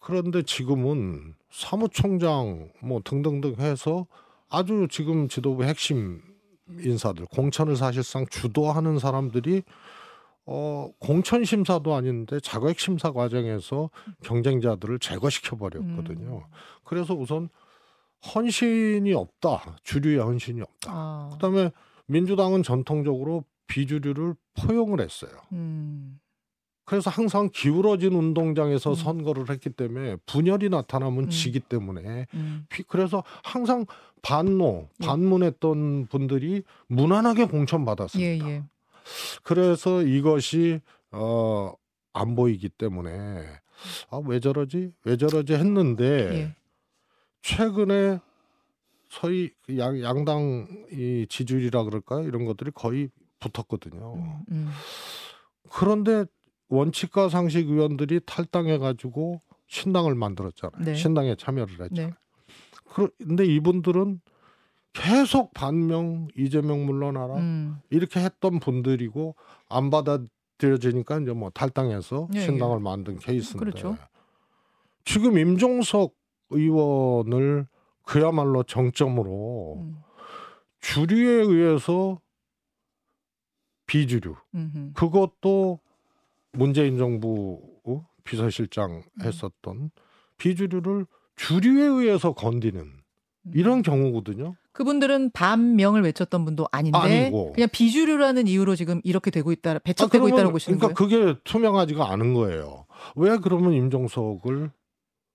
그런데 0.00 0.42
지금은 0.42 1.34
사무총장 1.50 2.72
뭐 2.82 3.00
등등등 3.04 3.56
해서 3.58 4.06
아주 4.50 4.88
지금 4.90 5.28
지도부 5.28 5.64
핵심 5.64 6.20
인사들 6.68 7.26
공천을 7.26 7.76
사실상 7.76 8.26
주도하는 8.26 8.98
사람들이 8.98 9.62
어 10.46 10.90
공천 10.98 11.44
심사도 11.44 11.94
아닌데 11.94 12.40
자격 12.40 12.78
심사 12.78 13.12
과정에서 13.12 13.90
경쟁자들을 14.22 14.98
제거시켜 14.98 15.56
버렸거든요. 15.56 16.36
음. 16.38 16.42
그래서 16.84 17.14
우선 17.14 17.48
헌신이 18.34 19.12
없다. 19.14 19.76
주류의 19.82 20.18
헌신이 20.18 20.60
없다. 20.60 20.90
아. 20.92 21.28
그다음에 21.32 21.70
민주당은 22.06 22.62
전통적으로 22.62 23.44
비주류를 23.68 24.34
포용을 24.54 25.00
했어요. 25.00 25.30
음. 25.52 26.18
그래서 26.90 27.08
항상 27.08 27.48
기울어진 27.52 28.14
운동장에서 28.14 28.90
음. 28.90 28.94
선거를 28.96 29.48
했기 29.48 29.70
때문에 29.70 30.16
분열이 30.26 30.70
나타나면 30.70 31.26
음. 31.26 31.30
지기 31.30 31.60
때문에 31.60 32.26
음. 32.34 32.66
피- 32.68 32.82
그래서 32.82 33.22
항상 33.44 33.86
반노 34.22 34.88
예. 35.00 35.06
반문했던 35.06 36.08
분들이 36.08 36.64
무난하게 36.88 37.44
공천 37.44 37.82
예, 37.82 37.84
받았습니다. 37.84 38.50
예. 38.50 38.64
그래서 39.44 40.02
이것이 40.02 40.80
어, 41.12 41.72
안 42.12 42.34
보이기 42.34 42.68
때문에 42.70 43.12
아, 44.10 44.20
왜 44.26 44.40
저러지? 44.40 44.90
왜 45.04 45.16
저러지 45.16 45.52
했는데 45.52 46.04
예. 46.34 46.56
최근에 47.42 48.18
소위 49.10 49.50
그 49.64 49.78
양, 49.78 50.02
양당 50.02 50.66
이 50.90 51.24
지지율이라 51.28 51.84
그럴까요? 51.84 52.26
이런 52.26 52.44
것들이 52.46 52.72
거의 52.74 53.10
붙었거든요. 53.38 54.14
음, 54.16 54.38
음. 54.50 54.70
그런데 55.70 56.24
원칙과 56.70 57.28
상식 57.28 57.68
의원들이 57.68 58.20
탈당해 58.24 58.78
가지고 58.78 59.42
신당을 59.66 60.14
만들었잖아요. 60.14 60.84
네. 60.84 60.94
신당에 60.94 61.34
참여를 61.36 61.80
했잖아요. 61.80 62.08
네. 62.08 62.14
그런데 62.84 63.44
이분들은 63.44 64.20
계속 64.92 65.52
반명 65.54 66.28
이재명 66.36 66.86
물러나라 66.86 67.36
음. 67.36 67.78
이렇게 67.90 68.20
했던 68.20 68.58
분들이고 68.58 69.36
안 69.68 69.90
받아들여지니까 69.90 71.20
이제 71.20 71.32
뭐 71.32 71.50
탈당해서 71.50 72.28
예, 72.34 72.40
신당을 72.40 72.80
만든 72.80 73.18
케이스인데 73.18 73.58
그렇죠. 73.58 73.96
지금 75.04 75.38
임종석 75.38 76.14
의원을 76.50 77.68
그야말로 78.02 78.64
정점으로 78.64 79.76
음. 79.80 79.96
주류에 80.80 81.44
의해서 81.44 82.20
비주류 83.86 84.34
음흠. 84.54 84.92
그것도 84.94 85.80
문재인 86.52 86.98
정부 86.98 87.60
어? 87.84 88.06
비서실장 88.24 89.02
음. 89.20 89.24
했었던 89.24 89.90
비주류를 90.38 91.06
주류에 91.36 91.84
의해서 91.84 92.32
건드는 92.32 92.80
음. 92.80 93.52
이런 93.54 93.82
경우거든요. 93.82 94.54
그분들은 94.72 95.30
반명을 95.32 96.02
외쳤던 96.02 96.44
분도 96.44 96.66
아닌데 96.70 96.98
아니고. 96.98 97.52
그냥 97.52 97.68
비주류라는 97.72 98.46
이유로 98.46 98.76
지금 98.76 99.00
이렇게 99.04 99.30
되고 99.30 99.50
있다 99.52 99.72
아, 99.72 99.78
배척되고 99.78 100.24
그러면 100.24 100.38
있다고 100.38 100.52
보시는 100.52 100.78
그러니까 100.78 101.04
거예요. 101.04 101.24
그게 101.32 101.40
투명하지가 101.44 102.10
않은 102.12 102.34
거예요. 102.34 102.86
왜 103.16 103.36
그러면 103.38 103.72
임종석을 103.72 104.70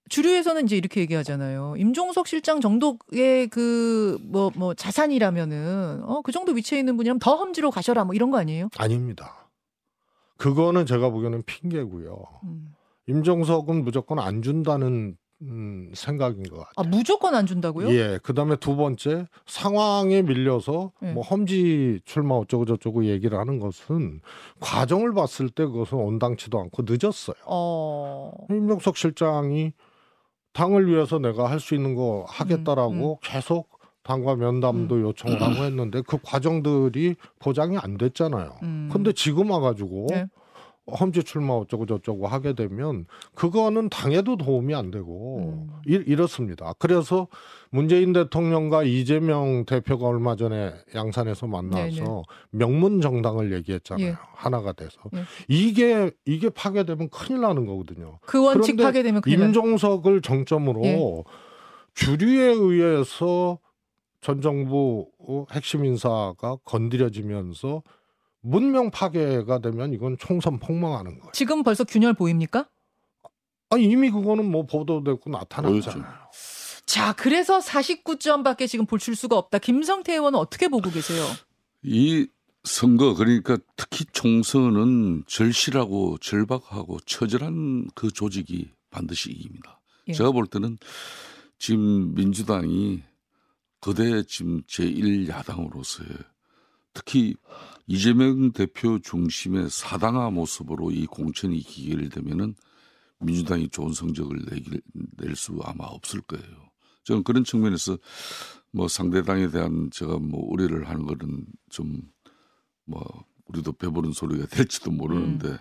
주류에서는 0.07 0.65
이제 0.65 0.77
이렇게 0.77 1.01
얘기하잖아요. 1.01 1.75
임종석 1.77 2.27
실장 2.27 2.61
정도의 2.61 3.47
그 3.49 4.17
뭐뭐 4.21 4.75
자산이라면은 4.75 6.01
어 6.03 6.21
그 6.21 6.31
정도 6.31 6.51
위치에 6.53 6.79
있는 6.79 6.95
분이라면 6.95 7.19
더 7.19 7.35
험지로 7.35 7.71
가셔라 7.71 8.05
뭐 8.05 8.13
이런 8.15 8.29
거 8.31 8.37
아니에요? 8.37 8.69
아닙니다. 8.77 9.44
그거는 10.37 10.85
제가 10.85 11.09
보기에는 11.09 11.43
핑계고요. 11.43 12.23
음. 12.43 12.73
임종석은 13.07 13.83
무조건 13.83 14.19
안 14.19 14.41
준다는 14.41 15.17
음, 15.41 15.91
생각인 15.93 16.43
것 16.43 16.57
같아요. 16.57 16.73
아 16.77 16.83
무조건 16.83 17.35
안 17.35 17.45
준다고요? 17.45 17.89
예, 17.89 18.19
그 18.23 18.33
다음에 18.33 18.55
두 18.55 18.75
번째 18.77 19.27
상황에 19.45 20.21
밀려서 20.21 20.91
예. 21.03 21.11
뭐 21.11 21.23
험지 21.23 22.01
출마 22.05 22.35
어쩌고 22.35 22.65
저쩌고 22.65 23.05
얘기를 23.05 23.37
하는 23.37 23.59
것은 23.59 24.21
과정을 24.61 25.13
봤을 25.13 25.49
때 25.49 25.65
그것은 25.65 25.97
온당치도 25.97 26.57
않고 26.59 26.83
늦었어요. 26.87 27.35
어. 27.45 28.31
임종석 28.49 28.95
실장이 28.97 29.73
당을 30.53 30.87
위해서 30.87 31.19
내가 31.19 31.49
할 31.49 31.59
수 31.59 31.75
있는 31.75 31.95
거 31.95 32.25
하겠다라고 32.29 33.19
계속 33.21 33.74
당과 34.05 34.35
면담도 34.35 35.01
요청을 35.01 35.41
하고 35.41 35.63
했는데 35.65 36.01
그 36.05 36.17
과정들이 36.23 37.15
보장이 37.39 37.77
안 37.77 37.97
됐잖아요. 37.97 38.55
음. 38.61 38.89
근데 38.93 39.11
지금 39.11 39.49
와가지고 39.49 40.07
네. 40.11 40.27
험지 40.87 41.23
출마 41.23 41.55
어쩌고 41.55 41.87
저쩌고 41.87 42.27
하게 42.27 42.53
되면 42.53 43.07
그거는 43.33 43.89
당에도 43.89 44.37
도움이 44.37 44.75
안 44.75 44.91
되고 44.91 45.39
음. 45.39 45.81
이, 45.87 45.93
이렇습니다. 46.05 46.73
그래서 46.77 47.27
문재인 47.71 48.13
대통령과 48.13 48.83
이재명 48.83 49.65
대표가 49.65 50.05
얼마 50.07 50.35
전에 50.35 50.75
양산에서 50.93 51.47
만나서 51.47 51.79
네네. 51.79 52.23
명문 52.51 53.01
정당을 53.01 53.53
얘기했잖아요. 53.53 54.05
예. 54.05 54.15
하나가 54.35 54.71
돼서 54.71 54.99
예. 55.15 55.23
이게 55.47 56.11
이게 56.25 56.49
파괴되면 56.49 57.09
큰일 57.09 57.41
나는 57.41 57.65
거거든요. 57.65 58.19
그 58.23 58.45
원칙 58.45 58.77
파괴되면 58.77 59.21
큰일 59.21 59.39
나. 59.39 59.45
임종석을 59.47 60.21
정점으로 60.21 60.85
예. 60.85 61.23
주류에 61.95 62.53
의해서 62.53 63.57
전 64.25 64.41
정부 64.41 65.07
어, 65.19 65.45
핵심 65.51 65.85
인사가 65.85 66.57
건드려지면서 66.65 67.83
문명 68.41 68.89
파괴가 68.89 69.59
되면 69.59 69.93
이건 69.93 70.17
총선 70.17 70.57
폭망하는 70.57 71.19
거예요. 71.19 71.31
지금 71.31 71.61
벌써 71.61 71.83
균열 71.83 72.15
보입니까? 72.15 72.67
아 73.69 73.77
이미 73.77 74.09
그거는 74.09 74.49
뭐 74.49 74.65
보도되고 74.65 75.19
보였죠. 75.19 75.29
나타났잖아요. 75.29 76.11
자, 76.87 77.13
그래서 77.13 77.59
49점밖에 77.59 78.67
지금 78.67 78.87
볼 78.87 78.99
수가 79.15 79.37
없다. 79.37 79.59
김성태 79.59 80.13
의원은 80.13 80.39
어떻게 80.39 80.69
보고 80.69 80.89
계세요? 80.89 81.23
이 81.83 82.25
선거 82.63 83.13
그러니까 83.13 83.59
특히 83.75 84.05
총선은 84.11 85.25
절실하고 85.27 86.17
절박하고 86.17 86.97
처절한 87.05 87.89
그 87.93 88.09
조직이 88.11 88.71
반드시 88.89 89.29
이깁니다. 89.29 89.79
예. 90.07 90.13
제가 90.13 90.31
볼 90.31 90.47
때는 90.47 90.79
지금 91.59 92.15
민주당이 92.15 93.03
거대 93.85 94.23
지금 94.23 94.61
제1야당으로서의 94.63 96.09
특히 96.93 97.35
이재명 97.87 98.51
대표 98.51 98.99
중심의 98.99 99.69
사당화 99.69 100.31
모습으로 100.31 100.91
이 100.91 101.05
공천이 101.05 101.59
기결되면은 101.59 102.55
민주당이 103.19 103.69
좋은 103.69 103.93
성적을 103.93 104.45
내길 104.49 104.81
낼수 105.17 105.59
아마 105.63 105.85
없을 105.85 106.21
거예요. 106.21 106.45
저는 107.03 107.23
그런 107.23 107.43
측면에서 107.43 107.97
뭐 108.71 108.87
상대당에 108.87 109.49
대한 109.49 109.89
제가 109.91 110.17
뭐 110.17 110.43
우려를 110.51 110.89
하는 110.89 111.05
거는 111.05 111.45
좀 111.69 112.15
뭐 112.85 113.25
우리도 113.47 113.73
배부른 113.73 114.11
소리가 114.11 114.47
될지도 114.47 114.91
모르는데 114.91 115.57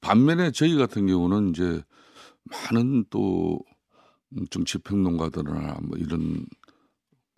반면에 0.00 0.50
저희 0.50 0.76
같은 0.76 1.06
경우는 1.06 1.50
이제 1.50 1.82
많은 2.44 3.06
또 3.10 3.58
음, 4.36 4.46
정치 4.50 4.78
평론가들이나 4.78 5.78
뭐 5.82 5.98
이런 5.98 6.46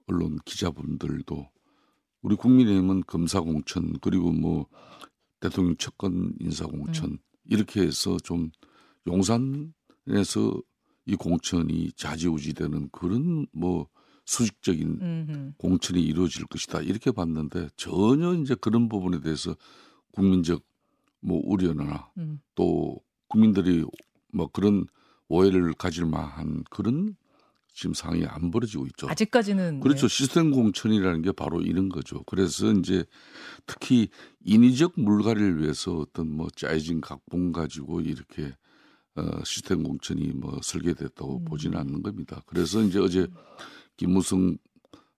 언론 0.08 0.38
기자분들도 0.44 1.48
우리 2.22 2.36
국민의힘은 2.36 3.04
검사 3.06 3.40
공천 3.40 3.92
그리고 4.00 4.32
뭐 4.32 4.66
대통령 5.40 5.76
측근 5.76 6.34
인사 6.40 6.66
공천 6.66 7.18
이렇게 7.44 7.82
해서 7.82 8.16
좀 8.18 8.50
용산에서 9.06 10.60
이 11.06 11.16
공천이 11.16 11.92
좌지우지되는 11.92 12.90
그런 12.90 13.46
뭐 13.52 13.88
수직적인 14.26 14.98
음흠. 15.00 15.52
공천이 15.56 16.02
이루어질 16.02 16.46
것이다 16.46 16.82
이렇게 16.82 17.10
봤는데 17.12 17.68
전혀 17.76 18.34
이제 18.34 18.54
그런 18.54 18.88
부분에 18.88 19.20
대해서 19.20 19.56
국민적 20.12 20.62
뭐 21.20 21.40
우려나 21.44 22.10
음. 22.18 22.40
또 22.54 23.00
국민들이 23.28 23.84
뭐 24.32 24.48
그런 24.48 24.86
오해를 25.28 25.72
가질 25.72 26.04
만한 26.04 26.64
그런 26.70 27.16
지금 27.78 27.94
상황이 27.94 28.26
안 28.26 28.50
벌어지고 28.50 28.86
있죠. 28.86 29.08
아직까지는 29.08 29.78
그렇죠. 29.78 30.08
네. 30.08 30.12
시스템 30.12 30.50
공천이라는 30.50 31.22
게 31.22 31.30
바로 31.30 31.60
이런 31.60 31.88
거죠. 31.88 32.24
그래서 32.24 32.72
이제 32.72 33.04
특히 33.66 34.08
인위적 34.44 34.94
물갈이를 34.96 35.62
위해서 35.62 35.96
어떤 35.98 36.28
뭐 36.28 36.48
짜여진 36.56 37.00
각본 37.00 37.52
가지고 37.52 38.00
이렇게 38.00 38.52
어, 39.14 39.44
시스템 39.44 39.84
공천이 39.84 40.32
뭐 40.34 40.58
설계됐다고 40.60 41.38
음. 41.38 41.44
보지는 41.44 41.78
않는 41.78 42.02
겁니다. 42.02 42.42
그래서 42.46 42.82
이제 42.82 42.98
어제 42.98 43.28
김무성 43.96 44.58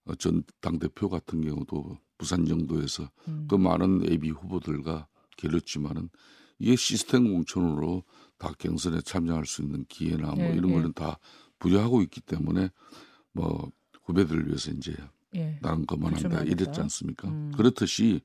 어, 0.04 0.14
전 0.16 0.42
당대표 0.60 1.08
같은 1.08 1.40
경우도 1.40 1.96
부산 2.18 2.44
정도에서 2.44 3.10
음. 3.28 3.46
그 3.48 3.54
많은 3.54 4.06
예비 4.10 4.28
후보들과 4.28 5.06
겨뤘지만은 5.38 6.10
이게 6.58 6.76
시스템 6.76 7.32
공천으로 7.32 8.04
다 8.36 8.52
경선에 8.58 9.00
참여할 9.00 9.46
수 9.46 9.62
있는 9.62 9.86
기회나 9.88 10.32
뭐 10.32 10.44
예, 10.44 10.52
이런 10.52 10.68
예. 10.72 10.74
거는 10.74 10.92
다 10.92 11.18
부여하고 11.60 12.02
있기 12.02 12.20
때문에 12.22 12.70
뭐 13.32 13.70
후배들을 14.02 14.48
위해서 14.48 14.72
이제 14.72 14.92
예. 15.36 15.56
나는 15.62 15.86
그만한다 15.86 16.42
이랬지. 16.42 16.80
않습니까? 16.80 17.28
음. 17.28 17.52
그렇듯이 17.56 18.20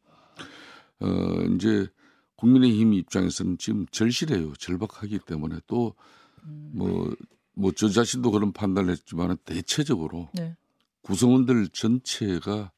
어 0.99 1.07
이제 1.55 1.87
국민의힘 2.37 2.93
입장에서는 2.93 3.57
지금 3.59 3.85
절실해요. 3.91 4.53
절박하기 4.53 5.19
때문에 5.19 5.59
또 5.67 5.93
음. 6.43 6.71
뭐뭐저 7.55 7.89
자신도 7.89 8.31
그런 8.31 8.51
판단을 8.51 8.91
했지만 8.91 9.37
대체적으로 9.45 10.29
네. 10.33 10.55
구성원들 11.01 11.69
전체가 11.69 12.71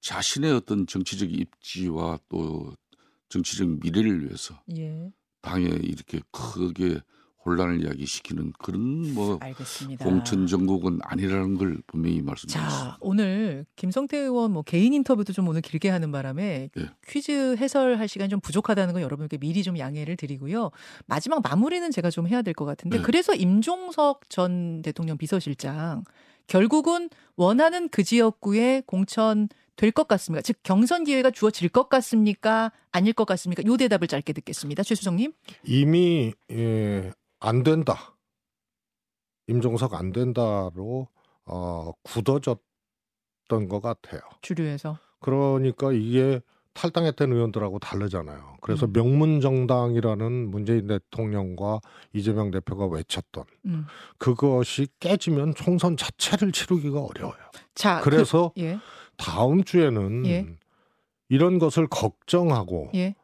자신의 0.00 0.52
어떤 0.52 0.86
정치적 0.86 1.30
입지와 1.32 2.18
또 2.28 2.74
정치적 3.28 3.80
미래를 3.80 4.24
위해서 4.24 4.58
예. 4.76 5.12
당에 5.42 5.66
이렇게 5.66 6.20
크게 6.30 7.00
혼란을 7.48 7.86
야기시키는 7.88 8.52
그런 8.58 9.14
뭐 9.14 9.38
알겠습니다. 9.40 10.04
공천 10.04 10.46
정국은 10.46 10.98
아니라는 11.02 11.56
걸 11.56 11.78
분명히 11.86 12.20
말씀드렸습니다. 12.22 12.90
자, 12.90 12.96
오늘 13.00 13.64
김성태 13.76 14.16
의원 14.18 14.52
뭐 14.52 14.62
개인 14.62 14.92
인터뷰도 14.92 15.32
좀 15.32 15.48
오늘 15.48 15.60
길게 15.62 15.88
하는 15.88 16.12
바람에 16.12 16.70
예. 16.76 16.90
퀴즈 17.08 17.56
해설할 17.56 18.06
시간이 18.08 18.28
좀 18.28 18.40
부족하다는 18.40 18.92
건 18.94 19.02
여러분께 19.02 19.38
미리 19.38 19.62
좀 19.62 19.78
양해를 19.78 20.16
드리고요. 20.16 20.70
마지막 21.06 21.42
마무리는 21.42 21.90
제가 21.90 22.10
좀 22.10 22.28
해야 22.28 22.42
될 22.42 22.54
것 22.54 22.64
같은데 22.64 22.96
네. 22.98 23.02
그래서 23.02 23.34
임종석 23.34 24.28
전 24.30 24.82
대통령 24.82 25.16
비서실장 25.16 26.02
결국은 26.46 27.08
원하는 27.36 27.88
그 27.88 28.02
지역구에 28.02 28.82
공천 28.86 29.48
될 29.76 29.92
것 29.92 30.08
같습니까? 30.08 30.42
즉 30.42 30.56
경선 30.64 31.04
기회가 31.04 31.30
주어질 31.30 31.68
것 31.68 31.88
같습니까? 31.88 32.72
아닐 32.90 33.12
것 33.12 33.26
같습니까? 33.26 33.62
요 33.64 33.76
대답을 33.76 34.08
짧게 34.08 34.32
듣겠습니다. 34.32 34.82
최수정님. 34.82 35.32
이미 35.62 36.32
예, 36.50 37.12
안 37.40 37.62
된다. 37.62 38.16
임종석 39.46 39.94
안 39.94 40.12
된다로 40.12 41.08
어, 41.46 41.92
굳어졌던 42.02 43.68
것 43.68 43.80
같아요. 43.80 44.20
주류에서. 44.42 44.98
그러니까 45.20 45.92
이게 45.92 46.40
탈당했던 46.74 47.32
의원들하고 47.32 47.80
다르잖아요. 47.80 48.58
그래서 48.60 48.86
음. 48.86 48.92
명문 48.92 49.40
정당이라는 49.40 50.50
문재인 50.50 50.86
대통령과 50.86 51.80
이재명 52.12 52.52
대표가 52.52 52.86
외쳤던 52.86 53.44
음. 53.66 53.86
그것이 54.18 54.86
깨지면 55.00 55.56
총선 55.56 55.96
자체를 55.96 56.52
치르기가 56.52 57.00
어려워요. 57.00 57.38
자, 57.74 58.00
그래서 58.00 58.52
그, 58.54 58.62
예, 58.62 58.78
다음 59.16 59.64
주에는 59.64 60.26
예. 60.26 60.46
이런 61.28 61.58
것을 61.58 61.88
걱정하고 61.88 62.90
예. 62.94 63.16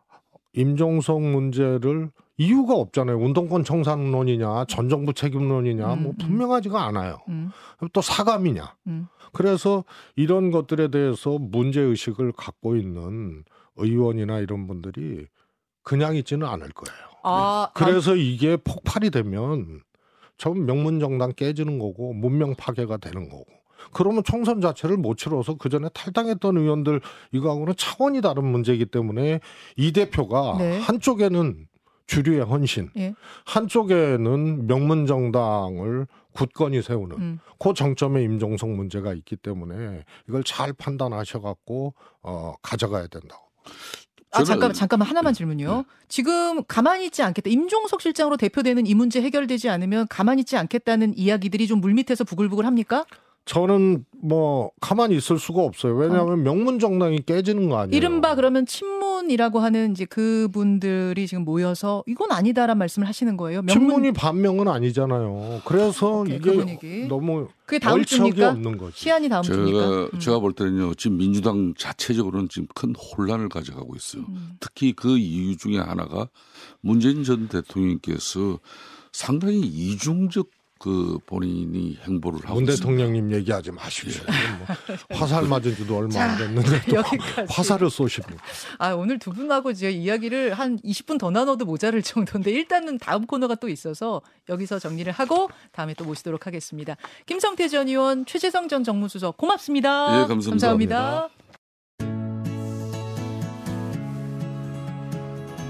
임종석 0.54 1.22
문제를 1.22 2.10
이유가 2.36 2.74
없잖아요. 2.74 3.16
운동권 3.18 3.64
청산론이냐, 3.64 4.64
전 4.66 4.88
정부 4.88 5.12
책임론이냐, 5.12 5.94
음, 5.94 6.02
뭐 6.02 6.12
음. 6.12 6.16
분명하지가 6.18 6.82
않아요. 6.86 7.18
음, 7.28 7.50
또 7.92 8.00
사감이냐. 8.00 8.74
음. 8.88 9.06
그래서 9.32 9.84
이런 10.16 10.50
것들에 10.50 10.88
대해서 10.88 11.38
문제 11.38 11.80
의식을 11.80 12.32
갖고 12.32 12.76
있는 12.76 13.44
의원이나 13.76 14.38
이런 14.38 14.66
분들이 14.66 15.26
그냥 15.82 16.16
있지는 16.16 16.46
않을 16.46 16.70
거예요. 16.70 16.98
아, 17.22 17.70
그래서 17.74 18.14
이게 18.16 18.56
폭발이 18.56 19.10
되면 19.10 19.82
전 20.36 20.66
명문 20.66 21.00
정당 21.00 21.32
깨지는 21.34 21.78
거고 21.78 22.12
문명 22.12 22.54
파괴가 22.54 22.96
되는 22.98 23.28
거고. 23.28 23.46
그러면 23.92 24.22
총선 24.24 24.60
자체를 24.60 24.96
못 24.96 25.16
치러서 25.16 25.54
그 25.54 25.68
전에 25.68 25.88
탈당했던 25.92 26.56
의원들 26.56 27.00
이거하고는 27.32 27.74
차원이 27.76 28.20
다른 28.22 28.44
문제이기 28.46 28.86
때문에 28.86 29.40
이 29.76 29.92
대표가 29.92 30.56
네. 30.58 30.78
한쪽에는 30.80 31.66
주류의 32.06 32.40
헌신, 32.42 32.90
예. 32.96 33.14
한쪽에는 33.46 34.66
명문정당을 34.66 36.06
굳건히 36.32 36.82
세우는 36.82 37.16
음. 37.16 37.38
그 37.58 37.72
정점에 37.74 38.22
임종석 38.22 38.70
문제가 38.70 39.14
있기 39.14 39.36
때문에 39.36 40.04
이걸 40.28 40.44
잘 40.44 40.72
판단하셔갖고 40.72 41.94
어, 42.22 42.54
가져가야 42.60 43.06
된다고. 43.06 43.44
아 44.32 44.42
잠깐만 44.42 44.74
잠깐만 44.74 45.08
하나만 45.08 45.32
질문요. 45.32 45.84
지금 46.08 46.64
가만히 46.64 47.06
있지 47.06 47.22
않겠다. 47.22 47.48
임종석 47.48 48.00
실장으로 48.02 48.36
대표되는 48.36 48.84
이 48.86 48.94
문제 48.94 49.22
해결되지 49.22 49.68
않으면 49.68 50.08
가만히 50.08 50.40
있지 50.40 50.56
않겠다는 50.56 51.16
이야기들이 51.16 51.68
좀 51.68 51.80
물밑에서 51.80 52.24
부글부글 52.24 52.66
합니까? 52.66 53.04
저는 53.44 54.06
뭐 54.22 54.70
가만히 54.80 55.16
있을 55.16 55.38
수가 55.38 55.62
없어요. 55.62 55.94
왜냐하면 55.94 56.42
명문 56.42 56.78
정당이 56.78 57.24
깨지는 57.26 57.68
거 57.68 57.76
아니에요. 57.76 57.94
이른바 57.94 58.34
그러면 58.34 58.64
친문이라고 58.64 59.58
하는 59.58 59.92
이제 59.92 60.06
그분들이 60.06 61.26
지금 61.26 61.44
모여서 61.44 62.02
이건 62.06 62.32
아니다란 62.32 62.78
말씀을 62.78 63.06
하시는 63.06 63.36
거예요. 63.36 63.60
명문 63.60 63.88
친문이 63.88 64.12
반명은 64.12 64.66
아니잖아요. 64.68 65.60
그래서 65.66 66.20
오케이, 66.20 66.36
이게 66.36 66.50
그 66.50 66.56
분위기. 66.56 67.06
너무 67.06 67.48
그게 67.66 67.78
다음 67.78 67.98
얼척이 67.98 68.16
주입니까? 68.32 68.48
없는 68.50 68.78
거지. 68.78 68.98
시한이 68.98 69.28
다음? 69.28 69.42
제가 69.42 69.60
음. 69.60 70.18
제가 70.18 70.38
볼 70.38 70.54
때는요. 70.54 70.94
지금 70.94 71.18
민주당 71.18 71.74
자체적으로는 71.76 72.48
지금 72.48 72.66
큰 72.74 72.94
혼란을 72.96 73.50
가져가고 73.50 73.94
있어요. 73.94 74.24
음. 74.26 74.56
특히 74.58 74.94
그 74.94 75.18
이유 75.18 75.56
중에 75.58 75.76
하나가 75.78 76.28
문재인 76.80 77.24
전 77.24 77.48
대통령께서 77.48 78.58
상당히 79.12 79.60
이중적 79.60 80.48
그 80.84 81.18
본인이 81.24 81.98
행보를 82.02 82.40
하고 82.44 82.56
문 82.60 82.64
있습니다. 82.64 82.76
대통령님 82.82 83.32
얘기하지 83.32 83.72
마십시오. 83.72 84.22
뭐 85.08 85.18
화살 85.18 85.44
맞은 85.44 85.74
지도 85.74 85.96
얼마 85.96 86.20
안 86.20 86.36
자, 86.36 86.44
됐는데 86.44 86.82
또 86.90 86.96
여기까지. 87.00 87.50
화살을 87.50 87.88
쏘십니다. 87.88 88.36
아, 88.76 88.92
오늘 88.92 89.18
두 89.18 89.32
분하고 89.32 89.70
이제 89.70 89.90
이야기를 89.90 90.52
한 90.52 90.78
20분 90.80 91.18
더 91.18 91.30
나눠도 91.30 91.64
모자랄 91.64 92.02
정도인데 92.02 92.50
일단은 92.50 92.98
다음 92.98 93.24
코너가 93.24 93.54
또 93.54 93.70
있어서 93.70 94.20
여기서 94.50 94.78
정리를 94.78 95.10
하고 95.10 95.48
다음에 95.72 95.94
또 95.94 96.04
모시도록 96.04 96.46
하겠습니다. 96.46 96.96
김성태 97.24 97.68
전 97.68 97.88
의원, 97.88 98.26
최재성 98.26 98.68
전 98.68 98.84
정무수석 98.84 99.38
고맙습니다. 99.38 100.24
예, 100.24 100.26
감사합니다. 100.26 100.50
감사합니다. 100.50 101.28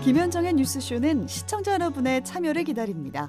김현정의 0.02 0.54
뉴스쇼는 0.54 1.28
시청자 1.28 1.74
여러분의 1.74 2.24
참여를 2.24 2.64
기다립니다. 2.64 3.28